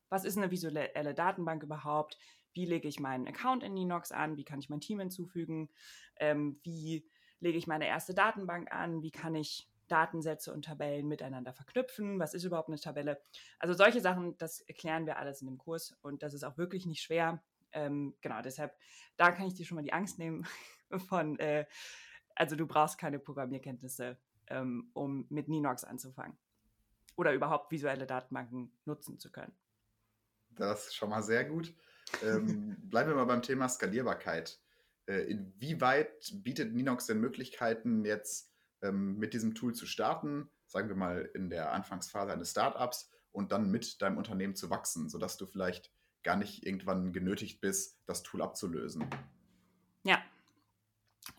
was 0.09 0.25
ist 0.25 0.37
eine 0.37 0.51
visuelle 0.51 1.15
Datenbank 1.15 1.63
überhaupt, 1.63 2.19
wie 2.53 2.65
lege 2.65 2.89
ich 2.89 2.99
meinen 2.99 3.29
Account 3.29 3.63
in 3.63 3.75
Ninox 3.75 4.13
an, 4.13 4.37
wie 4.37 4.45
kann 4.45 4.59
ich 4.59 4.71
mein 4.71 4.81
Team 4.81 5.01
hinzufügen, 5.01 5.69
ähm, 6.17 6.59
wie 6.63 7.07
lege 7.41 7.59
ich 7.59 7.67
meine 7.67 7.87
erste 7.87 8.15
Datenbank 8.15 8.73
an, 8.73 9.03
wie 9.03 9.11
kann 9.11 9.35
ich 9.35 9.69
Datensätze 9.89 10.53
und 10.53 10.67
Tabellen 10.67 11.09
miteinander 11.09 11.53
verknüpfen, 11.53 12.19
was 12.19 12.35
ist 12.35 12.45
überhaupt 12.45 12.69
eine 12.69 12.79
Tabelle. 12.79 13.21
Also 13.59 13.75
solche 13.75 14.01
Sachen, 14.01 14.37
das 14.39 14.61
erklären 14.61 15.07
wir 15.07 15.19
alles 15.19 15.41
in 15.41 15.47
dem 15.47 15.59
Kurs 15.59 15.97
und 16.03 16.23
das 16.23 16.35
ist 16.35 16.45
auch 16.45 16.59
wirklich 16.59 16.87
nicht 16.87 17.03
schwer. 17.03 17.43
Ähm, 17.73 18.15
genau, 18.21 18.41
deshalb, 18.43 18.77
da 19.17 19.31
kann 19.31 19.47
ich 19.47 19.55
dir 19.55 19.65
schon 19.65 19.77
mal 19.77 19.83
die 19.83 19.93
Angst 19.93 20.19
nehmen 20.19 20.47
von, 21.09 21.39
äh, 21.39 21.67
also 22.35 22.57
du 22.57 22.67
brauchst 22.67 22.99
keine 22.99 23.19
Programmierkenntnisse, 23.19 24.19
ähm, 24.49 24.91
um 24.95 25.27
mit 25.29 25.49
Ninox 25.49 25.85
anzufangen 25.85 26.39
oder 27.17 27.33
überhaupt 27.33 27.71
visuelle 27.73 28.07
Datenbanken 28.07 28.73
nutzen 28.85 29.19
zu 29.19 29.31
können. 29.31 29.53
Das 30.51 30.87
ist 30.87 30.95
schon 30.95 31.11
mal 31.11 31.23
sehr 31.23 31.45
gut. 31.45 31.75
Ähm, 32.23 32.77
bleiben 32.91 33.11
wir 33.11 33.17
mal 33.17 33.25
beim 33.25 33.43
Thema 33.43 33.69
Skalierbarkeit. 33.69 34.61
Äh, 35.07 35.23
inwieweit 35.31 36.33
bietet 36.43 36.73
Ninox 36.73 37.07
denn 37.07 37.21
Möglichkeiten, 37.21 38.05
jetzt 38.05 38.53
ähm, 38.83 39.19
mit 39.19 39.35
diesem 39.35 39.55
Tool 39.55 39.75
zu 39.75 39.87
starten, 39.87 40.51
sagen 40.67 40.89
wir 40.89 40.97
mal 40.97 41.31
in 41.35 41.51
der 41.51 41.73
Anfangsphase 41.73 42.33
eines 42.33 42.53
Startups 42.53 43.11
und 43.33 43.53
dann 43.53 43.71
mit 43.71 44.01
deinem 44.01 44.17
Unternehmen 44.17 44.55
zu 44.55 44.71
wachsen, 44.71 45.09
sodass 45.09 45.37
du 45.37 45.47
vielleicht 45.47 45.93
gar 46.29 46.37
nicht 46.37 46.67
irgendwann 46.67 47.15
genötigt 47.15 47.63
bist, 47.63 47.99
das 48.05 48.23
Tool 48.23 48.43
abzulösen? 48.43 49.09
Ja, 50.03 50.23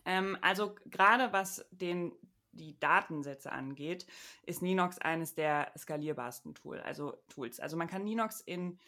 ähm, 0.04 0.36
also 0.40 0.74
gerade 0.86 1.32
was 1.32 1.64
den, 1.70 2.10
die 2.50 2.76
Datensätze 2.80 3.52
angeht, 3.52 4.04
ist 4.42 4.62
Ninox 4.62 4.98
eines 4.98 5.36
der 5.36 5.70
skalierbarsten 5.78 6.56
Tool, 6.56 6.80
also 6.80 7.22
Tools. 7.28 7.60
Also 7.60 7.76
man 7.76 7.86
kann 7.86 8.02
Ninox 8.02 8.40
in 8.40 8.80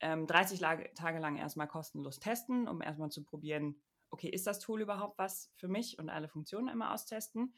ähm, 0.00 0.26
30 0.26 0.60
Tage 0.94 1.18
lang 1.18 1.36
erstmal 1.36 1.68
kostenlos 1.68 2.18
testen, 2.18 2.66
um 2.66 2.80
erstmal 2.80 3.10
zu 3.10 3.22
probieren, 3.22 3.76
okay, 4.08 4.30
ist 4.30 4.46
das 4.46 4.58
Tool 4.58 4.80
überhaupt 4.80 5.18
was 5.18 5.52
für 5.56 5.68
mich 5.68 5.98
und 5.98 6.08
alle 6.08 6.28
Funktionen 6.28 6.68
immer 6.68 6.94
austesten. 6.94 7.52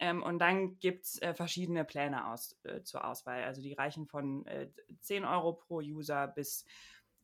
Ähm, 0.00 0.24
und 0.24 0.40
dann 0.40 0.80
gibt 0.80 1.04
es 1.04 1.22
äh, 1.22 1.34
verschiedene 1.34 1.84
Pläne 1.84 2.32
aus, 2.32 2.58
äh, 2.64 2.82
zur 2.82 3.04
Auswahl. 3.04 3.44
Also 3.44 3.62
die 3.62 3.74
reichen 3.74 4.06
von 4.06 4.44
äh, 4.46 4.70
10 5.02 5.24
Euro 5.24 5.52
pro 5.52 5.78
User 5.78 6.26
bis 6.26 6.64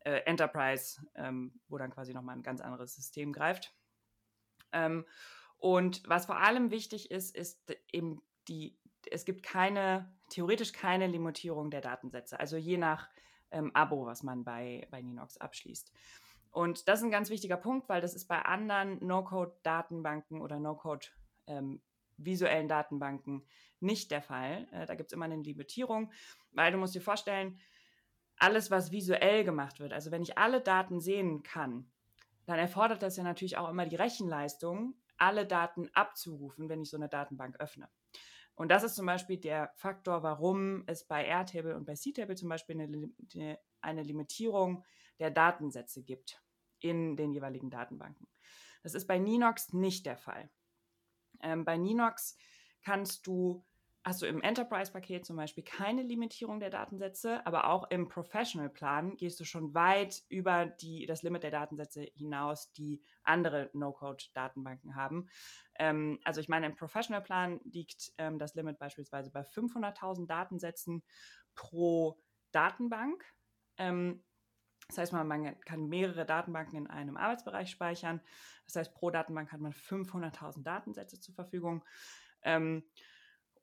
äh, 0.04 0.20
Enterprise, 0.26 1.00
ähm, 1.14 1.60
wo 1.68 1.78
dann 1.78 1.90
quasi 1.90 2.14
nochmal 2.14 2.36
ein 2.36 2.42
ganz 2.42 2.60
anderes 2.60 2.94
System 2.94 3.32
greift. 3.32 3.74
Ähm, 4.72 5.04
und 5.58 6.02
was 6.06 6.26
vor 6.26 6.38
allem 6.38 6.70
wichtig 6.70 7.10
ist, 7.10 7.34
ist 7.34 7.74
eben 7.92 8.22
die, 8.48 8.78
es 9.10 9.24
gibt 9.24 9.42
keine, 9.42 10.14
theoretisch 10.30 10.72
keine 10.72 11.06
Limitierung 11.06 11.70
der 11.70 11.80
Datensätze, 11.80 12.38
also 12.38 12.56
je 12.56 12.76
nach 12.76 13.08
ähm, 13.50 13.70
Abo, 13.74 14.04
was 14.04 14.22
man 14.22 14.44
bei, 14.44 14.86
bei 14.90 15.00
Ninox 15.00 15.38
abschließt. 15.38 15.92
Und 16.50 16.86
das 16.86 17.00
ist 17.00 17.04
ein 17.04 17.10
ganz 17.10 17.30
wichtiger 17.30 17.56
Punkt, 17.56 17.88
weil 17.88 18.00
das 18.00 18.14
ist 18.14 18.26
bei 18.26 18.40
anderen 18.42 19.04
No-Code-Datenbanken 19.04 20.40
oder 20.40 20.60
No-Code 20.60 21.06
ähm, 21.46 21.82
visuellen 22.16 22.68
Datenbanken 22.68 23.44
nicht 23.80 24.10
der 24.10 24.22
Fall. 24.22 24.68
Äh, 24.70 24.86
da 24.86 24.94
gibt 24.94 25.10
es 25.10 25.12
immer 25.12 25.24
eine 25.24 25.36
Limitierung, 25.36 26.12
weil 26.52 26.72
du 26.72 26.78
musst 26.78 26.94
dir 26.94 27.00
vorstellen, 27.00 27.58
alles, 28.36 28.70
was 28.70 28.90
visuell 28.90 29.44
gemacht 29.44 29.80
wird, 29.80 29.92
also 29.92 30.10
wenn 30.10 30.22
ich 30.22 30.38
alle 30.38 30.60
Daten 30.60 31.00
sehen 31.00 31.42
kann, 31.42 31.90
dann 32.46 32.58
erfordert 32.58 33.02
das 33.02 33.16
ja 33.16 33.22
natürlich 33.22 33.56
auch 33.56 33.68
immer 33.68 33.86
die 33.86 33.96
Rechenleistung, 33.96 34.94
alle 35.16 35.46
Daten 35.46 35.88
abzurufen, 35.94 36.68
wenn 36.68 36.82
ich 36.82 36.90
so 36.90 36.96
eine 36.96 37.08
Datenbank 37.08 37.58
öffne. 37.60 37.88
Und 38.54 38.70
das 38.70 38.84
ist 38.84 38.94
zum 38.94 39.06
Beispiel 39.06 39.38
der 39.38 39.72
Faktor, 39.76 40.22
warum 40.22 40.84
es 40.86 41.04
bei 41.04 41.24
Airtable 41.24 41.76
und 41.76 41.86
bei 41.86 41.94
CTable 41.94 42.36
zum 42.36 42.48
Beispiel 42.48 42.80
eine, 42.80 43.58
eine 43.80 44.02
Limitierung 44.02 44.84
der 45.18 45.30
Datensätze 45.30 46.02
gibt 46.02 46.42
in 46.78 47.16
den 47.16 47.32
jeweiligen 47.32 47.70
Datenbanken. 47.70 48.28
Das 48.82 48.94
ist 48.94 49.06
bei 49.06 49.18
Ninox 49.18 49.72
nicht 49.72 50.06
der 50.06 50.16
Fall. 50.16 50.50
Ähm, 51.42 51.64
bei 51.64 51.76
Ninox 51.76 52.36
kannst 52.82 53.26
du 53.26 53.64
hast 54.04 54.20
du 54.20 54.26
im 54.26 54.42
Enterprise-Paket 54.42 55.24
zum 55.24 55.36
Beispiel 55.36 55.64
keine 55.64 56.02
Limitierung 56.02 56.60
der 56.60 56.68
Datensätze, 56.68 57.44
aber 57.46 57.70
auch 57.70 57.90
im 57.90 58.08
Professional-Plan 58.08 59.16
gehst 59.16 59.40
du 59.40 59.44
schon 59.44 59.72
weit 59.74 60.22
über 60.28 60.66
die, 60.66 61.06
das 61.06 61.22
Limit 61.22 61.42
der 61.42 61.50
Datensätze 61.50 62.02
hinaus, 62.14 62.70
die 62.72 63.02
andere 63.22 63.70
No-Code-Datenbanken 63.72 64.94
haben. 64.94 65.28
Ähm, 65.76 66.20
also 66.22 66.40
ich 66.42 66.48
meine, 66.48 66.66
im 66.66 66.76
Professional-Plan 66.76 67.60
liegt 67.64 68.12
ähm, 68.18 68.38
das 68.38 68.54
Limit 68.54 68.78
beispielsweise 68.78 69.30
bei 69.30 69.40
500.000 69.40 70.26
Datensätzen 70.26 71.02
pro 71.54 72.20
Datenbank. 72.52 73.24
Ähm, 73.78 74.22
das 74.88 74.98
heißt, 74.98 75.12
man, 75.14 75.26
man 75.26 75.58
kann 75.60 75.88
mehrere 75.88 76.26
Datenbanken 76.26 76.76
in 76.76 76.86
einem 76.88 77.16
Arbeitsbereich 77.16 77.70
speichern. 77.70 78.20
Das 78.66 78.76
heißt, 78.76 78.92
pro 78.92 79.10
Datenbank 79.10 79.50
hat 79.50 79.60
man 79.60 79.72
500.000 79.72 80.62
Datensätze 80.62 81.18
zur 81.20 81.34
Verfügung. 81.34 81.82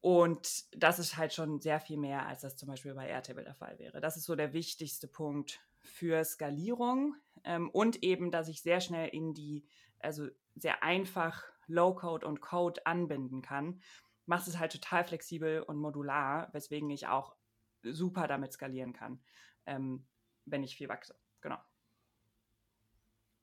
Und 0.02 0.66
das 0.76 0.98
ist 0.98 1.16
halt 1.16 1.32
schon 1.32 1.62
sehr 1.62 1.80
viel 1.80 1.98
mehr, 1.98 2.26
als 2.26 2.42
das 2.42 2.58
zum 2.58 2.68
Beispiel 2.68 2.96
bei 2.96 3.08
Airtable 3.08 3.44
der 3.44 3.54
Fall 3.54 3.78
wäre. 3.78 4.02
Das 4.02 4.18
ist 4.18 4.26
so 4.26 4.36
der 4.36 4.52
wichtigste 4.52 5.08
Punkt 5.08 5.60
für 5.80 6.24
Skalierung 6.24 7.16
ähm, 7.44 7.70
und 7.70 8.04
eben, 8.04 8.32
dass 8.32 8.48
ich 8.48 8.64
sehr 8.64 8.82
schnell 8.82 9.10
in 9.10 9.34
die, 9.34 9.64
also 10.00 10.28
sehr 10.56 10.82
einfach 10.84 11.44
Low-Code 11.68 12.26
und 12.26 12.42
Code 12.42 12.86
anbinden 12.86 13.44
kann, 13.44 13.80
macht 14.26 14.48
es 14.48 14.58
halt 14.58 14.72
total 14.72 15.04
flexibel 15.04 15.62
und 15.62 15.78
modular, 15.78 16.50
weswegen 16.52 16.90
ich 16.90 17.08
auch 17.08 17.36
super 17.84 18.28
damit 18.28 18.54
skalieren 18.54 18.94
kann, 18.94 19.22
ähm, 19.68 20.08
wenn 20.46 20.64
ich 20.64 20.76
viel 20.76 20.90
wachse. 20.90 21.16
Genau. 21.42 21.58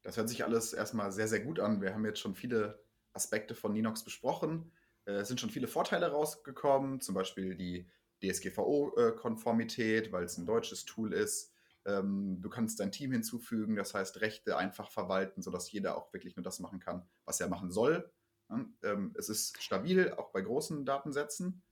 Das 0.03 0.17
hört 0.17 0.29
sich 0.29 0.45
alles 0.45 0.73
erstmal 0.73 1.13
sehr, 1.13 1.29
sehr 1.29 1.41
gut 1.41 1.61
an. 1.61 1.81
Wir 1.83 1.95
haben 1.95 2.05
jetzt 2.05 2.21
schon 2.21 2.35
viele 2.35 2.83
Aspekte 3.13 3.55
von 3.55 3.73
Ninox 3.73 4.05
besprochen. 4.05 4.73
Äh, 5.09 5.25
sind 5.25 5.41
schon 5.41 5.49
viele 5.51 5.69
Vorteile 5.69 6.11
rausgekommen, 6.11 7.01
zum 7.01 7.15
Beispiel 7.15 7.55
die 7.55 7.89
DSGVO-Konformität, 8.23 10.13
weil 10.13 10.25
es 10.25 10.37
ein 10.37 10.45
deutsches 10.45 10.85
Tool 10.85 11.15
ist. 11.15 11.51
Ähm, 11.87 12.43
du 12.43 12.51
kannst 12.51 12.79
dein 12.79 12.93
Team 12.93 13.13
hinzufügen, 13.13 13.75
das 13.75 13.95
heißt 13.95 14.21
Rechte 14.21 14.59
einfach 14.59 14.91
verwalten, 14.91 15.41
sodass 15.41 15.73
jeder 15.73 15.97
auch 15.97 16.13
wirklich 16.13 16.37
nur 16.37 16.43
das 16.43 16.61
machen 16.61 16.79
kann, 16.79 17.09
was 17.25 17.41
er 17.41 17.49
machen 17.49 17.71
soll. 17.71 18.13
Ähm, 18.83 19.15
es 19.17 19.31
ist 19.31 19.63
stabil, 19.63 20.13
auch 20.13 20.31
bei 20.31 20.43
großen 20.43 20.85
Datensätzen. 20.85 21.63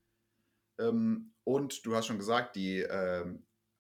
Ähm, 0.79 1.35
und 1.45 1.85
du 1.85 1.95
hast 1.95 2.07
schon 2.07 2.19
gesagt, 2.19 2.57
die 2.57 2.87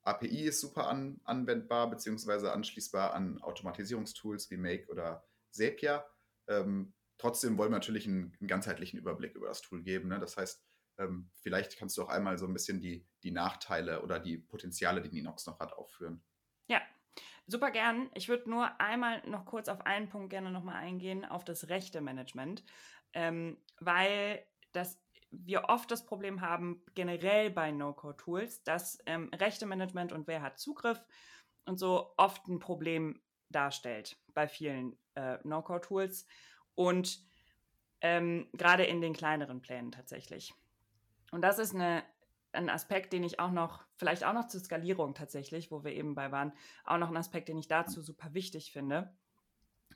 API 0.02 0.44
ist 0.44 0.60
super 0.60 0.86
an, 0.88 1.20
anwendbar 1.24 1.88
beziehungsweise 1.88 2.52
anschließbar 2.52 3.14
an 3.14 3.42
Automatisierungstools 3.42 4.50
wie 4.50 4.58
Make 4.58 4.88
oder 4.88 5.24
Zapier. 5.50 6.04
Ähm, 6.46 6.92
Trotzdem 7.18 7.56
wollen 7.58 7.70
wir 7.70 7.78
natürlich 7.78 8.06
einen, 8.06 8.36
einen 8.40 8.48
ganzheitlichen 8.48 8.98
Überblick 8.98 9.34
über 9.34 9.48
das 9.48 9.62
Tool 9.62 9.82
geben. 9.82 10.08
Ne? 10.08 10.18
Das 10.18 10.36
heißt, 10.36 10.62
ähm, 10.98 11.30
vielleicht 11.40 11.76
kannst 11.78 11.96
du 11.96 12.02
auch 12.02 12.08
einmal 12.08 12.38
so 12.38 12.46
ein 12.46 12.52
bisschen 12.52 12.80
die, 12.80 13.06
die 13.22 13.30
Nachteile 13.30 14.02
oder 14.02 14.18
die 14.18 14.38
Potenziale, 14.38 15.02
die 15.02 15.10
Ninox 15.10 15.46
noch 15.46 15.58
hat, 15.60 15.72
aufführen. 15.72 16.22
Ja, 16.68 16.80
super 17.46 17.70
gern. 17.70 18.10
Ich 18.14 18.28
würde 18.28 18.50
nur 18.50 18.80
einmal 18.80 19.26
noch 19.28 19.44
kurz 19.44 19.68
auf 19.68 19.84
einen 19.86 20.08
Punkt 20.08 20.30
gerne 20.30 20.50
nochmal 20.50 20.76
eingehen, 20.76 21.24
auf 21.24 21.44
das 21.44 21.68
Rechte-Management, 21.68 22.64
ähm, 23.12 23.58
weil 23.78 24.44
das 24.72 25.00
wir 25.30 25.64
oft 25.64 25.90
das 25.90 26.06
Problem 26.06 26.40
haben, 26.40 26.82
generell 26.94 27.50
bei 27.50 27.70
No-Code-Tools, 27.70 28.62
dass 28.62 28.98
ähm, 29.06 29.30
Rechte-Management 29.34 30.12
und 30.12 30.26
wer 30.26 30.40
hat 30.40 30.58
Zugriff 30.58 31.04
und 31.66 31.78
so 31.78 32.14
oft 32.16 32.46
ein 32.48 32.58
Problem 32.58 33.20
darstellt 33.50 34.16
bei 34.34 34.48
vielen 34.48 34.98
äh, 35.14 35.38
No-Code-Tools 35.44 36.26
und 36.76 37.20
ähm, 38.00 38.48
gerade 38.52 38.84
in 38.84 39.00
den 39.00 39.14
kleineren 39.14 39.60
Plänen 39.60 39.90
tatsächlich. 39.90 40.54
Und 41.32 41.42
das 41.42 41.58
ist 41.58 41.74
eine, 41.74 42.04
ein 42.52 42.70
Aspekt, 42.70 43.12
den 43.12 43.24
ich 43.24 43.40
auch 43.40 43.50
noch, 43.50 43.84
vielleicht 43.96 44.24
auch 44.24 44.32
noch 44.32 44.46
zur 44.46 44.60
Skalierung 44.60 45.14
tatsächlich, 45.14 45.72
wo 45.72 45.82
wir 45.82 45.92
eben 45.92 46.14
bei 46.14 46.30
waren, 46.30 46.52
auch 46.84 46.98
noch 46.98 47.08
ein 47.08 47.16
Aspekt, 47.16 47.48
den 47.48 47.58
ich 47.58 47.66
dazu 47.66 48.00
super 48.00 48.32
wichtig 48.32 48.70
finde, 48.70 49.12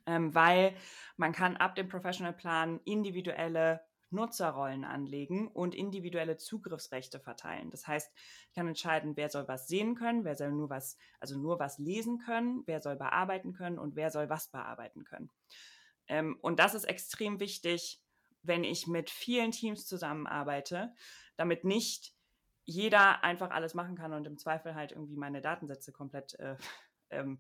ähm, 0.07 0.35
weil 0.35 0.75
man 1.17 1.33
kann 1.33 1.57
ab 1.57 1.77
dem 1.77 1.89
Professional 1.89 2.33
Plan 2.33 2.81
individuelle 2.85 3.81
Nutzerrollen 4.13 4.85
anlegen 4.85 5.47
und 5.47 5.75
individuelle 5.75 6.37
Zugriffsrechte 6.37 7.21
verteilen. 7.21 7.71
Das 7.71 7.87
heißt, 7.87 8.13
ich 8.49 8.55
kann 8.55 8.67
entscheiden, 8.67 9.17
wer 9.17 9.29
soll 9.29 9.47
was 9.47 9.69
sehen 9.69 9.95
können, 9.95 10.25
wer 10.25 10.35
soll 10.35 10.51
nur 10.51 10.69
was, 10.69 10.99
also 11.21 11.39
nur 11.39 11.61
was 11.61 11.79
lesen 11.79 12.19
können, 12.19 12.65
wer 12.67 12.81
soll 12.81 12.97
bearbeiten 12.97 13.53
können 13.53 13.79
und 13.79 13.95
wer 13.95 14.11
soll 14.11 14.29
was 14.29 14.49
bearbeiten 14.49 15.05
können. 15.05 15.31
Ähm, 16.11 16.37
und 16.43 16.59
das 16.59 16.75
ist 16.75 16.85
extrem 16.85 17.39
wichtig, 17.39 18.03
wenn 18.43 18.65
ich 18.65 18.87
mit 18.87 19.11
vielen 19.11 19.53
Teams 19.53 19.87
zusammenarbeite, 19.87 20.93
damit 21.37 21.65
nicht 21.65 22.13
jeder 22.65 23.23
einfach 23.23 23.51
alles 23.51 23.75
machen 23.75 23.97
kann 23.97 24.13
und 24.13 24.27
im 24.27 24.37
Zweifel 24.37 24.75
halt 24.75 24.93
irgendwie 24.93 25.17
meine 25.17 25.41
Datensätze 25.41 25.93
komplett 25.93 26.35
äh, 26.41 26.57
ähm, 27.11 27.39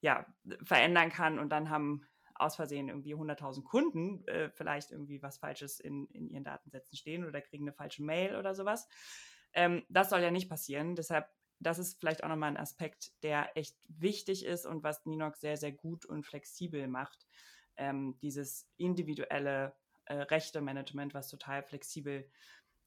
ja, 0.00 0.26
verändern 0.62 1.10
kann 1.10 1.38
und 1.38 1.48
dann 1.50 1.70
haben 1.70 2.06
aus 2.34 2.56
Versehen 2.56 2.88
irgendwie 2.88 3.14
100.000 3.14 3.62
Kunden 3.64 4.26
äh, 4.26 4.50
vielleicht 4.50 4.90
irgendwie 4.90 5.22
was 5.22 5.38
Falsches 5.38 5.80
in, 5.80 6.06
in 6.08 6.28
ihren 6.28 6.44
Datensätzen 6.44 6.96
stehen 6.98 7.24
oder 7.24 7.40
kriegen 7.40 7.64
eine 7.64 7.72
falsche 7.72 8.02
Mail 8.02 8.36
oder 8.36 8.54
sowas. 8.54 8.88
Ähm, 9.54 9.84
das 9.88 10.10
soll 10.10 10.20
ja 10.20 10.30
nicht 10.30 10.48
passieren. 10.48 10.96
Deshalb, 10.96 11.28
das 11.60 11.78
ist 11.78 12.00
vielleicht 12.00 12.24
auch 12.24 12.28
nochmal 12.28 12.50
ein 12.50 12.56
Aspekt, 12.56 13.12
der 13.22 13.56
echt 13.56 13.76
wichtig 13.86 14.44
ist 14.44 14.66
und 14.66 14.82
was 14.82 15.06
Ninox 15.06 15.40
sehr, 15.40 15.56
sehr 15.56 15.72
gut 15.72 16.04
und 16.04 16.26
flexibel 16.26 16.88
macht 16.88 17.26
ähm, 17.76 18.18
dieses 18.20 18.68
individuelle 18.76 19.74
äh, 20.06 20.14
Rechte-Management, 20.14 21.14
was 21.14 21.28
total 21.28 21.62
flexibel 21.62 22.28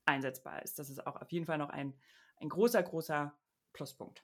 einsetzbar 0.06 0.62
ist. 0.62 0.80
Das 0.80 0.90
ist 0.90 1.06
auch 1.06 1.16
auf 1.16 1.32
jeden 1.32 1.46
Fall 1.46 1.58
noch 1.58 1.70
ein, 1.70 1.94
ein 2.40 2.50
großer, 2.50 2.82
großer 2.84 3.36
Pluspunkt. 3.74 4.24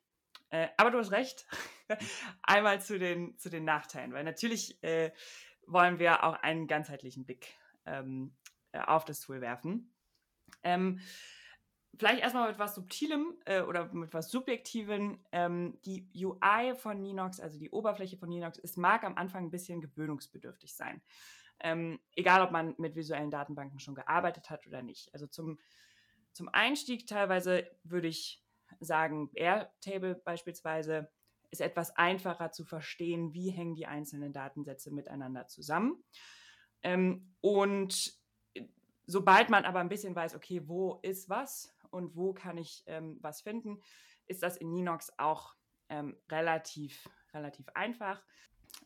Äh, 0.49 0.67
aber 0.77 0.91
du 0.91 0.99
hast 0.99 1.11
recht. 1.11 1.47
Einmal 2.43 2.81
zu 2.81 2.99
den, 2.99 3.37
zu 3.37 3.49
den 3.49 3.65
Nachteilen, 3.65 4.13
weil 4.13 4.23
natürlich 4.23 4.81
äh, 4.83 5.11
wollen 5.65 5.99
wir 5.99 6.23
auch 6.23 6.35
einen 6.35 6.67
ganzheitlichen 6.67 7.25
Blick 7.25 7.57
ähm, 7.85 8.35
äh, 8.71 8.79
auf 8.79 9.05
das 9.05 9.21
Tool 9.21 9.41
werfen. 9.41 9.93
Ähm, 10.63 10.99
vielleicht 11.97 12.21
erstmal 12.21 12.49
mit 12.49 12.59
was 12.59 12.75
Subtilem 12.75 13.35
äh, 13.45 13.61
oder 13.61 13.91
mit 13.93 14.13
was 14.13 14.29
Subjektivem. 14.29 15.19
Ähm, 15.31 15.77
die 15.85 16.07
UI 16.15 16.75
von 16.75 17.01
Ninox, 17.01 17.39
also 17.39 17.59
die 17.59 17.69
Oberfläche 17.69 18.17
von 18.17 18.29
Ninox, 18.29 18.59
es 18.59 18.77
mag 18.77 19.03
am 19.03 19.17
Anfang 19.17 19.45
ein 19.45 19.51
bisschen 19.51 19.81
gewöhnungsbedürftig 19.81 20.75
sein. 20.75 21.01
Ähm, 21.59 21.99
egal, 22.15 22.41
ob 22.41 22.51
man 22.51 22.73
mit 22.77 22.95
visuellen 22.95 23.29
Datenbanken 23.29 23.79
schon 23.79 23.95
gearbeitet 23.95 24.49
hat 24.49 24.65
oder 24.65 24.81
nicht. 24.81 25.13
Also 25.13 25.27
zum, 25.27 25.59
zum 26.33 26.49
Einstieg 26.49 27.05
teilweise 27.05 27.69
würde 27.83 28.07
ich 28.07 28.43
sagen, 28.79 29.29
Airtable 29.35 30.15
beispielsweise 30.15 31.11
ist 31.51 31.61
etwas 31.61 31.95
einfacher 31.97 32.51
zu 32.51 32.63
verstehen, 32.63 33.33
wie 33.33 33.51
hängen 33.51 33.75
die 33.75 33.85
einzelnen 33.85 34.33
Datensätze 34.33 34.91
miteinander 34.91 35.47
zusammen. 35.47 36.01
Ähm, 36.81 37.35
und 37.41 38.13
sobald 39.05 39.49
man 39.49 39.65
aber 39.65 39.79
ein 39.79 39.89
bisschen 39.89 40.15
weiß, 40.15 40.35
okay, 40.35 40.61
wo 40.65 40.99
ist 41.03 41.29
was 41.29 41.75
und 41.91 42.15
wo 42.15 42.33
kann 42.33 42.57
ich 42.57 42.83
ähm, 42.87 43.17
was 43.21 43.41
finden, 43.41 43.81
ist 44.27 44.43
das 44.43 44.57
in 44.57 44.71
Ninox 44.71 45.11
auch 45.17 45.55
ähm, 45.89 46.17
relativ, 46.29 47.09
relativ 47.33 47.67
einfach. 47.75 48.21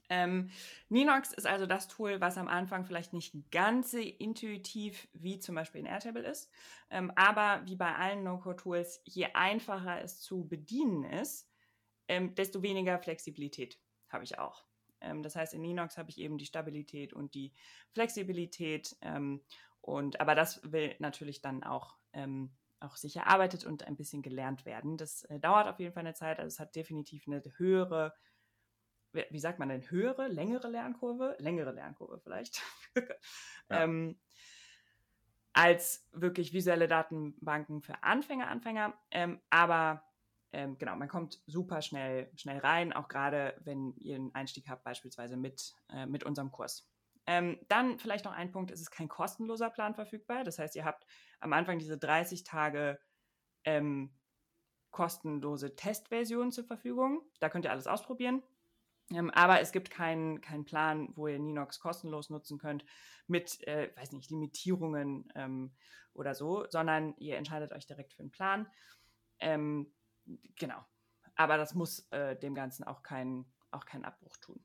Ähm, 0.09 0.51
Ninox 0.89 1.33
ist 1.33 1.47
also 1.47 1.65
das 1.65 1.87
Tool, 1.87 2.21
was 2.21 2.37
am 2.37 2.47
Anfang 2.47 2.85
vielleicht 2.85 3.13
nicht 3.13 3.33
ganz 3.51 3.91
so 3.91 3.97
intuitiv 3.99 5.07
wie 5.13 5.39
zum 5.39 5.55
Beispiel 5.55 5.81
in 5.81 5.87
Airtable 5.87 6.23
ist, 6.23 6.51
ähm, 6.89 7.11
aber 7.15 7.61
wie 7.65 7.75
bei 7.75 7.95
allen 7.95 8.23
No-Code-Tools, 8.23 9.01
je 9.05 9.27
einfacher 9.33 10.01
es 10.01 10.21
zu 10.21 10.47
bedienen 10.47 11.03
ist, 11.03 11.49
ähm, 12.07 12.35
desto 12.35 12.61
weniger 12.61 12.99
Flexibilität 12.99 13.79
habe 14.09 14.23
ich 14.23 14.37
auch. 14.37 14.65
Ähm, 15.01 15.23
das 15.23 15.35
heißt, 15.35 15.53
in 15.53 15.61
Ninox 15.61 15.97
habe 15.97 16.09
ich 16.09 16.19
eben 16.19 16.37
die 16.37 16.45
Stabilität 16.45 17.13
und 17.13 17.33
die 17.33 17.53
Flexibilität 17.93 18.95
ähm, 19.01 19.41
und 19.81 20.19
aber 20.19 20.35
das 20.35 20.61
will 20.71 20.95
natürlich 20.99 21.41
dann 21.41 21.63
auch 21.63 21.95
ähm, 22.13 22.51
auch 22.85 22.95
sich 22.95 23.15
erarbeitet 23.17 23.65
und 23.65 23.83
ein 23.83 23.95
bisschen 23.95 24.21
gelernt 24.21 24.65
werden. 24.65 24.97
Das 24.97 25.23
äh, 25.25 25.39
dauert 25.39 25.67
auf 25.67 25.79
jeden 25.79 25.93
Fall 25.93 26.01
eine 26.01 26.13
Zeit. 26.13 26.39
Also 26.39 26.47
es 26.47 26.59
hat 26.59 26.75
definitiv 26.75 27.27
eine 27.27 27.41
höhere, 27.57 28.13
wie 29.11 29.39
sagt 29.39 29.59
man 29.59 29.69
denn, 29.69 29.89
höhere, 29.89 30.27
längere 30.27 30.69
Lernkurve, 30.69 31.35
längere 31.39 31.71
Lernkurve 31.71 32.19
vielleicht, 32.19 32.61
ja. 32.95 33.83
ähm, 33.83 34.19
als 35.53 36.07
wirklich 36.11 36.51
visuelle 36.51 36.87
Datenbanken 36.87 37.81
für 37.81 38.03
Anfänger, 38.03 38.47
Anfänger. 38.47 38.93
Ähm, 39.11 39.41
aber 39.49 40.03
ähm, 40.51 40.77
genau, 40.77 40.95
man 40.95 41.07
kommt 41.07 41.41
super 41.47 41.81
schnell, 41.81 42.31
schnell 42.35 42.59
rein, 42.59 42.93
auch 42.93 43.07
gerade 43.07 43.59
wenn 43.63 43.93
ihr 43.97 44.15
einen 44.15 44.35
Einstieg 44.35 44.69
habt, 44.69 44.83
beispielsweise 44.83 45.37
mit, 45.37 45.75
äh, 45.89 46.05
mit 46.05 46.23
unserem 46.23 46.51
Kurs. 46.51 46.89
Ähm, 47.27 47.59
dann 47.67 47.97
vielleicht 47.97 48.25
noch 48.25 48.33
ein 48.33 48.51
Punkt, 48.51 48.71
es 48.71 48.81
ist 48.81 48.91
kein 48.91 49.07
kostenloser 49.07 49.69
Plan 49.69 49.95
verfügbar. 49.95 50.43
Das 50.43 50.59
heißt, 50.59 50.75
ihr 50.75 50.85
habt 50.85 51.05
am 51.39 51.53
Anfang 51.53 51.79
diese 51.79 51.97
30 51.97 52.43
Tage 52.43 52.99
ähm, 53.63 54.13
kostenlose 54.91 55.75
Testversion 55.75 56.51
zur 56.51 56.65
Verfügung. 56.65 57.21
Da 57.39 57.49
könnt 57.49 57.65
ihr 57.65 57.71
alles 57.71 57.87
ausprobieren. 57.87 58.43
Ähm, 59.11 59.29
aber 59.31 59.59
es 59.59 59.71
gibt 59.71 59.91
keinen 59.91 60.41
kein 60.41 60.65
Plan, 60.65 61.09
wo 61.15 61.27
ihr 61.27 61.39
Ninox 61.39 61.79
kostenlos 61.79 62.29
nutzen 62.29 62.57
könnt 62.57 62.85
mit, 63.27 63.65
äh, 63.67 63.91
weiß 63.95 64.13
nicht, 64.13 64.31
Limitierungen 64.31 65.31
ähm, 65.35 65.75
oder 66.13 66.33
so, 66.33 66.65
sondern 66.69 67.15
ihr 67.17 67.37
entscheidet 67.37 67.71
euch 67.71 67.85
direkt 67.85 68.13
für 68.13 68.21
einen 68.21 68.31
Plan. 68.31 68.67
Ähm, 69.39 69.93
genau. 70.55 70.83
Aber 71.35 71.57
das 71.57 71.73
muss 71.75 72.07
äh, 72.11 72.35
dem 72.37 72.55
Ganzen 72.55 72.83
auch 72.83 73.03
keinen 73.03 73.51
auch 73.71 73.85
keinen 73.85 74.05
Abbruch 74.05 74.37
tun. 74.37 74.63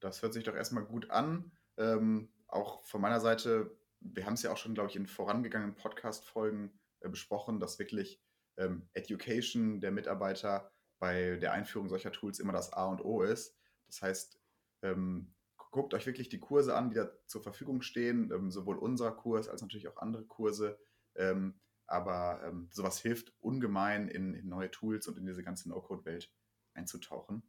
Das 0.00 0.22
hört 0.22 0.32
sich 0.34 0.44
doch 0.44 0.54
erstmal 0.54 0.84
gut 0.84 1.10
an. 1.10 1.52
Ähm, 1.76 2.30
auch 2.48 2.84
von 2.86 3.00
meiner 3.00 3.20
Seite, 3.20 3.76
wir 4.00 4.26
haben 4.26 4.34
es 4.34 4.42
ja 4.42 4.52
auch 4.52 4.56
schon, 4.56 4.74
glaube 4.74 4.90
ich, 4.90 4.96
in 4.96 5.06
vorangegangenen 5.06 5.74
Podcast-Folgen 5.74 6.78
äh, 7.00 7.08
besprochen, 7.08 7.60
dass 7.60 7.78
wirklich 7.78 8.22
ähm, 8.56 8.88
Education 8.92 9.80
der 9.80 9.90
Mitarbeiter 9.90 10.70
bei 10.98 11.36
der 11.36 11.52
Einführung 11.52 11.88
solcher 11.88 12.12
Tools 12.12 12.38
immer 12.38 12.52
das 12.52 12.72
A 12.72 12.86
und 12.86 13.04
O 13.04 13.22
ist. 13.22 13.56
Das 13.86 14.02
heißt, 14.02 14.40
ähm, 14.82 15.34
guckt 15.70 15.92
euch 15.94 16.06
wirklich 16.06 16.28
die 16.28 16.40
Kurse 16.40 16.74
an, 16.74 16.90
die 16.90 16.96
da 16.96 17.10
zur 17.26 17.42
Verfügung 17.42 17.82
stehen, 17.82 18.30
ähm, 18.32 18.50
sowohl 18.50 18.78
unser 18.78 19.12
Kurs 19.12 19.48
als 19.48 19.62
natürlich 19.62 19.88
auch 19.88 19.98
andere 19.98 20.24
Kurse. 20.24 20.78
Ähm, 21.14 21.60
aber 21.86 22.42
ähm, 22.44 22.68
sowas 22.72 22.98
hilft 22.98 23.32
ungemein, 23.40 24.08
in, 24.08 24.34
in, 24.34 24.48
neue 24.48 24.70
Tools 24.70 25.06
und 25.06 25.18
in 25.18 25.26
diese 25.26 25.42
ganze 25.42 25.68
No-Code-Welt 25.68 26.32
einzutauchen. 26.74 27.42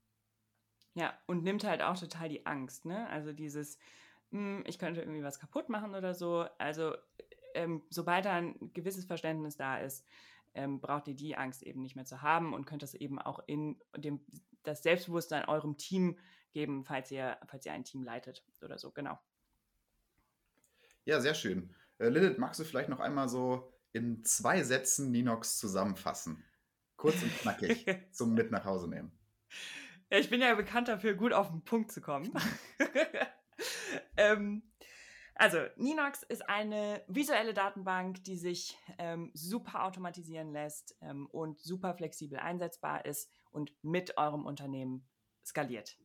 Ja, 0.98 1.14
und 1.28 1.44
nimmt 1.44 1.64
halt 1.64 1.84
auch 1.84 1.96
total 1.96 2.28
die 2.28 2.48
Angst, 2.48 2.86
ne? 2.86 3.08
Also 3.10 3.32
dieses, 3.32 3.78
mh, 4.32 4.58
hm, 4.58 4.64
ich 4.66 4.80
könnte 4.80 5.02
irgendwie 5.02 5.22
was 5.22 5.40
kaputt 5.40 5.70
machen 5.70 5.94
oder 5.94 6.16
so. 6.16 6.48
Also 6.58 6.96
ähm, 7.54 7.84
sobald 7.92 8.26
da 8.26 8.34
ein 8.34 8.74
gewisses 8.74 9.06
Verständnis 9.06 9.58
da 9.58 9.78
ist, 9.78 10.04
ähm, 10.56 10.82
braucht 10.82 11.08
ihr 11.08 11.14
die 11.14 11.38
Angst 11.38 11.62
eben 11.62 11.84
nicht 11.84 11.96
mehr 11.96 12.06
zu 12.06 12.24
haben 12.24 12.56
und 12.56 12.66
könnt 12.66 12.82
das 12.82 12.96
eben 12.96 13.20
auch 13.20 13.40
in 13.46 13.80
dem 13.96 14.22
das 14.64 14.82
Selbstbewusstsein 14.82 15.46
eurem 15.46 15.78
Team 15.78 16.18
geben, 16.52 16.84
falls 16.84 17.12
ihr, 17.12 17.38
falls 17.46 17.68
ihr 17.68 17.74
ein 17.74 17.84
Team 17.84 18.02
leitet 18.02 18.44
oder 18.64 18.80
so, 18.80 18.90
genau. 18.90 19.20
Ja, 21.06 21.22
sehr 21.22 21.36
schön. 21.36 21.76
Äh, 22.00 22.10
Lilith, 22.10 22.40
magst 22.40 22.60
du 22.60 22.64
vielleicht 22.64 22.90
noch 22.90 23.00
einmal 23.00 23.30
so 23.30 23.72
in 23.94 24.24
zwei 24.24 24.64
Sätzen 24.64 25.12
Ninox 25.12 25.60
zusammenfassen? 25.60 26.44
Kurz 26.96 27.22
und 27.22 27.32
knackig 27.38 27.86
zum 28.12 28.34
Mit 28.34 28.50
nach 28.50 28.66
Hause 28.66 28.90
nehmen. 28.90 29.12
Ja, 30.10 30.20
ich 30.20 30.30
bin 30.30 30.42
ja 30.42 30.54
bekannt 30.56 30.88
dafür, 30.88 31.16
gut 31.16 31.34
auf 31.34 31.50
den 31.50 31.64
Punkt 31.64 31.92
zu 31.92 32.02
kommen. 32.02 32.32
ähm, 34.18 34.64
also, 35.36 35.60
Ninox 35.76 36.24
ist 36.24 36.50
eine 36.50 37.04
visuelle 37.08 37.54
Datenbank, 37.54 38.24
die 38.24 38.38
sich 38.38 38.78
ähm, 38.98 39.30
super 39.34 39.84
automatisieren 39.84 40.52
lässt 40.52 40.96
ähm, 41.02 41.28
und 41.28 41.60
super 41.60 41.94
flexibel 41.94 42.40
einsetzbar 42.40 43.06
ist 43.06 43.30
und 43.52 43.72
mit 43.84 44.18
eurem 44.18 44.46
Unternehmen 44.46 45.08
skaliert. 45.46 45.98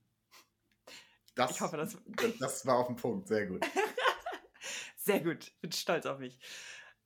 Das, 1.35 1.53
ich 1.53 1.61
hoffe, 1.63 1.79
das, 1.79 1.97
das 2.39 2.67
war 2.67 2.77
auf 2.77 2.89
den 2.89 2.97
Punkt. 2.97 3.29
Sehr 3.29 3.47
gut. 3.47 3.65
Sehr 4.97 5.21
gut. 5.21 5.53
Bin 5.63 5.73
stolz 5.73 6.05
auf 6.05 6.19
mich. 6.19 6.39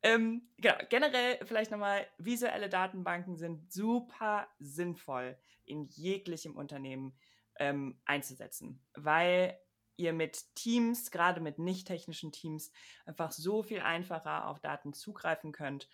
Ähm, 0.06 0.48
genau, 0.58 0.76
generell 0.88 1.44
vielleicht 1.46 1.72
nochmal, 1.72 2.06
visuelle 2.16 2.68
Datenbanken 2.68 3.36
sind 3.36 3.72
super 3.72 4.46
sinnvoll 4.60 5.36
in 5.64 5.82
jeglichem 5.82 6.54
Unternehmen 6.54 7.18
ähm, 7.58 8.00
einzusetzen, 8.04 8.86
weil 8.94 9.58
ihr 9.96 10.12
mit 10.12 10.54
Teams, 10.54 11.10
gerade 11.10 11.40
mit 11.40 11.58
nicht 11.58 11.88
technischen 11.88 12.30
Teams, 12.30 12.70
einfach 13.04 13.32
so 13.32 13.64
viel 13.64 13.80
einfacher 13.80 14.46
auf 14.46 14.60
Daten 14.60 14.92
zugreifen 14.92 15.50
könnt, 15.50 15.88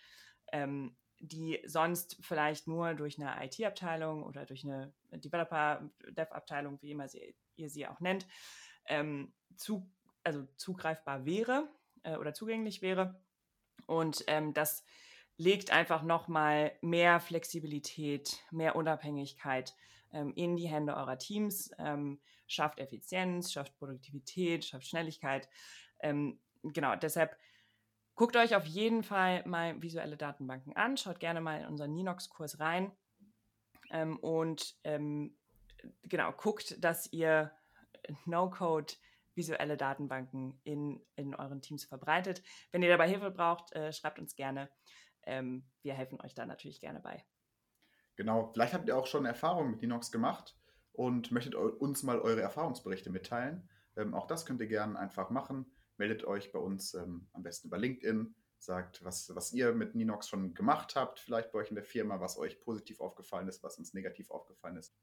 ähm, 0.51 0.95
die 1.17 1.59
sonst 1.65 2.17
vielleicht 2.21 2.67
nur 2.67 2.93
durch 2.93 3.19
eine 3.19 3.43
IT-Abteilung 3.43 4.21
oder 4.21 4.45
durch 4.45 4.63
eine 4.63 4.93
Developer-Dev-Abteilung, 5.09 6.79
wie 6.83 6.91
immer 6.91 7.07
sie, 7.07 7.35
ihr 7.55 7.71
sie 7.71 7.87
auch 7.87 7.99
nennt, 7.99 8.27
ähm, 8.85 9.33
zu, 9.55 9.89
also 10.23 10.45
zugreifbar 10.55 11.25
wäre 11.25 11.67
äh, 12.03 12.15
oder 12.17 12.35
zugänglich 12.35 12.83
wäre. 12.83 13.22
Und 13.93 14.23
ähm, 14.27 14.53
das 14.53 14.83
legt 15.37 15.71
einfach 15.71 16.01
nochmal 16.03 16.71
mehr 16.81 17.19
Flexibilität, 17.19 18.39
mehr 18.51 18.75
Unabhängigkeit 18.75 19.75
ähm, 20.11 20.33
in 20.35 20.55
die 20.55 20.67
Hände 20.67 20.95
eurer 20.95 21.17
Teams, 21.17 21.71
ähm, 21.77 22.19
schafft 22.47 22.79
Effizienz, 22.79 23.51
schafft 23.51 23.77
Produktivität, 23.77 24.65
schafft 24.65 24.87
Schnelligkeit. 24.87 25.47
Ähm, 26.01 26.39
genau, 26.63 26.95
deshalb 26.95 27.37
guckt 28.15 28.35
euch 28.35 28.55
auf 28.55 28.65
jeden 28.65 29.03
Fall 29.03 29.43
mal 29.45 29.81
visuelle 29.81 30.17
Datenbanken 30.17 30.75
an, 30.75 30.97
schaut 30.97 31.19
gerne 31.19 31.41
mal 31.41 31.61
in 31.61 31.67
unseren 31.67 31.93
Ninox-Kurs 31.93 32.59
rein 32.59 32.91
ähm, 33.91 34.17
und 34.19 34.75
ähm, 34.83 35.35
genau, 36.03 36.31
guckt, 36.31 36.83
dass 36.83 37.11
ihr 37.11 37.51
No-Code 38.25 38.93
visuelle 39.35 39.77
Datenbanken 39.77 40.59
in, 40.63 41.01
in 41.15 41.35
euren 41.35 41.61
Teams 41.61 41.85
verbreitet. 41.85 42.43
Wenn 42.71 42.83
ihr 42.83 42.89
dabei 42.89 43.09
Hilfe 43.09 43.31
braucht, 43.31 43.73
äh, 43.73 43.91
schreibt 43.91 44.19
uns 44.19 44.35
gerne. 44.35 44.69
Ähm, 45.23 45.65
wir 45.81 45.93
helfen 45.93 46.19
euch 46.21 46.33
da 46.33 46.45
natürlich 46.45 46.79
gerne 46.79 46.99
bei. 46.99 47.23
Genau, 48.15 48.51
vielleicht 48.53 48.73
habt 48.73 48.87
ihr 48.87 48.97
auch 48.97 49.07
schon 49.07 49.25
Erfahrungen 49.25 49.71
mit 49.71 49.81
Linux 49.81 50.11
gemacht 50.11 50.55
und 50.91 51.31
möchtet 51.31 51.55
uns 51.55 52.03
mal 52.03 52.19
eure 52.19 52.41
Erfahrungsberichte 52.41 53.09
mitteilen. 53.09 53.69
Ähm, 53.95 54.13
auch 54.13 54.27
das 54.27 54.45
könnt 54.45 54.61
ihr 54.61 54.67
gerne 54.67 54.97
einfach 54.97 55.29
machen. 55.29 55.65
Meldet 55.97 56.23
euch 56.25 56.51
bei 56.51 56.59
uns 56.59 56.93
ähm, 56.93 57.27
am 57.33 57.43
besten 57.43 57.67
über 57.67 57.77
LinkedIn, 57.77 58.35
sagt, 58.59 59.03
was, 59.03 59.35
was 59.35 59.53
ihr 59.53 59.73
mit 59.73 59.95
Ninox 59.95 60.29
schon 60.29 60.53
gemacht 60.53 60.95
habt, 60.95 61.19
vielleicht 61.19 61.51
bei 61.51 61.59
euch 61.59 61.69
in 61.69 61.75
der 61.75 61.83
Firma, 61.83 62.19
was 62.19 62.37
euch 62.37 62.59
positiv 62.61 62.99
aufgefallen 62.99 63.47
ist, 63.47 63.63
was 63.63 63.77
uns 63.77 63.93
negativ 63.93 64.31
aufgefallen 64.31 64.77
ist. 64.77 64.95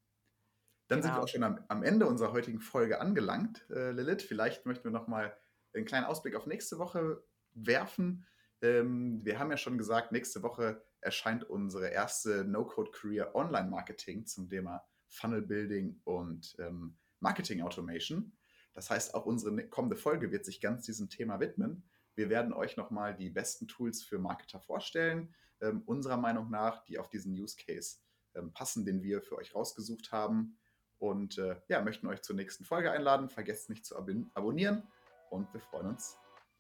Dann 0.91 1.03
genau. 1.03 1.03
sind 1.03 1.03
wir 1.03 1.15
genau. 1.15 1.25
auch 1.25 1.29
schon 1.29 1.43
am, 1.45 1.65
am, 1.69 1.83
Ende 1.85 2.07
unserer 2.07 2.33
heutigen 2.33 2.61
Folge 2.61 3.01
angelangt, 3.01 3.65
äh, 3.71 3.93
Lilith. 3.93 4.23
Vielleicht 4.23 4.67
möchten 4.67 4.85
wir 4.85 4.91
nochmal 4.91 5.37
einen 5.73 5.85
kleinen 5.85 6.05
Ausblick 6.05 6.35
auf 6.35 6.47
nächste 6.47 6.79
Woche 6.79 7.23
werfen. 7.53 8.27
Ähm, 8.61 9.25
wir 9.25 9.39
haben 9.39 9.53
ja 9.53 9.57
schon 9.57 9.79
gesagt, 9.79 10.11
nächste 10.11 10.43
Woche 10.43 10.83
erscheint 11.01 11.45
unsere 11.45 11.91
erste 11.91 12.45
No-Code-Career 12.45 13.37
Online-Marketing 13.37 14.27
zum 14.27 14.49
Thema 14.49 14.85
Funnel 15.07 15.43
Building 15.43 16.01
und 16.03 16.57
ähm, 16.59 16.99
Marketing 17.21 17.63
Automation. 17.63 18.37
Das 18.73 18.91
heißt, 18.91 19.15
auch 19.15 19.27
unsere 19.27 19.53
ne-, 19.53 19.69
kommende 19.69 19.97
Folge 19.97 20.33
wird 20.33 20.45
sich 20.45 20.61
ganz 20.61 20.87
diesem 20.87 21.09
Thema 21.09 21.39
widmen. 21.39 21.89
Wir 22.17 22.31
werden 22.31 22.53
euch 22.53 22.77
nochmal 22.77 23.15
die 23.15 23.31
besten 23.31 23.69
Tools 23.69 24.03
für 24.03 24.19
Marketer 24.19 24.59
vorstellen, 24.59 25.33
ähm, 25.61 25.83
unserer 25.87 26.17
Meinung 26.17 26.51
nach, 26.51 26.83
die 26.83 26.99
auf 26.99 27.09
diesen 27.09 27.33
Use 27.33 27.57
Case 27.57 27.99
ähm, 28.35 28.53
passen, 28.53 28.85
den 28.85 29.05
wir 29.05 29.23
für 29.23 29.37
euch 29.37 29.55
rausgesucht 29.55 30.11
haben. 30.11 30.59
Und 31.01 31.39
äh, 31.39 31.57
ja, 31.67 31.81
möchten 31.81 32.07
euch 32.07 32.23
zur 32.23 32.37
nächsten 32.37 32.65
Folge 32.65 32.93
einladen. 32.93 33.31
Vergesst 33.31 33.71
nicht 33.71 33.85
zu 33.85 33.97
ab 33.97 34.09
abonnieren 34.35 34.87
und 35.31 35.53
wir 35.53 35.61
freuen 35.61 35.89
uns, 35.89 36.19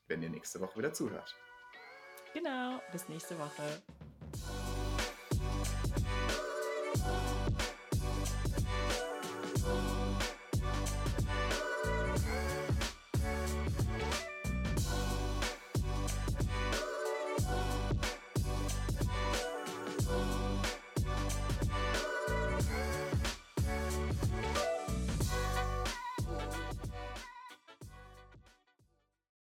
wenn 0.08 0.22
ihr 0.22 0.30
nächste 0.30 0.60
Woche 0.60 0.78
wieder 0.78 0.92
zuhört. 0.92 1.36
Genau, 2.32 2.80
bis 2.90 3.08
nächste 3.08 3.38
Woche. 3.38 3.82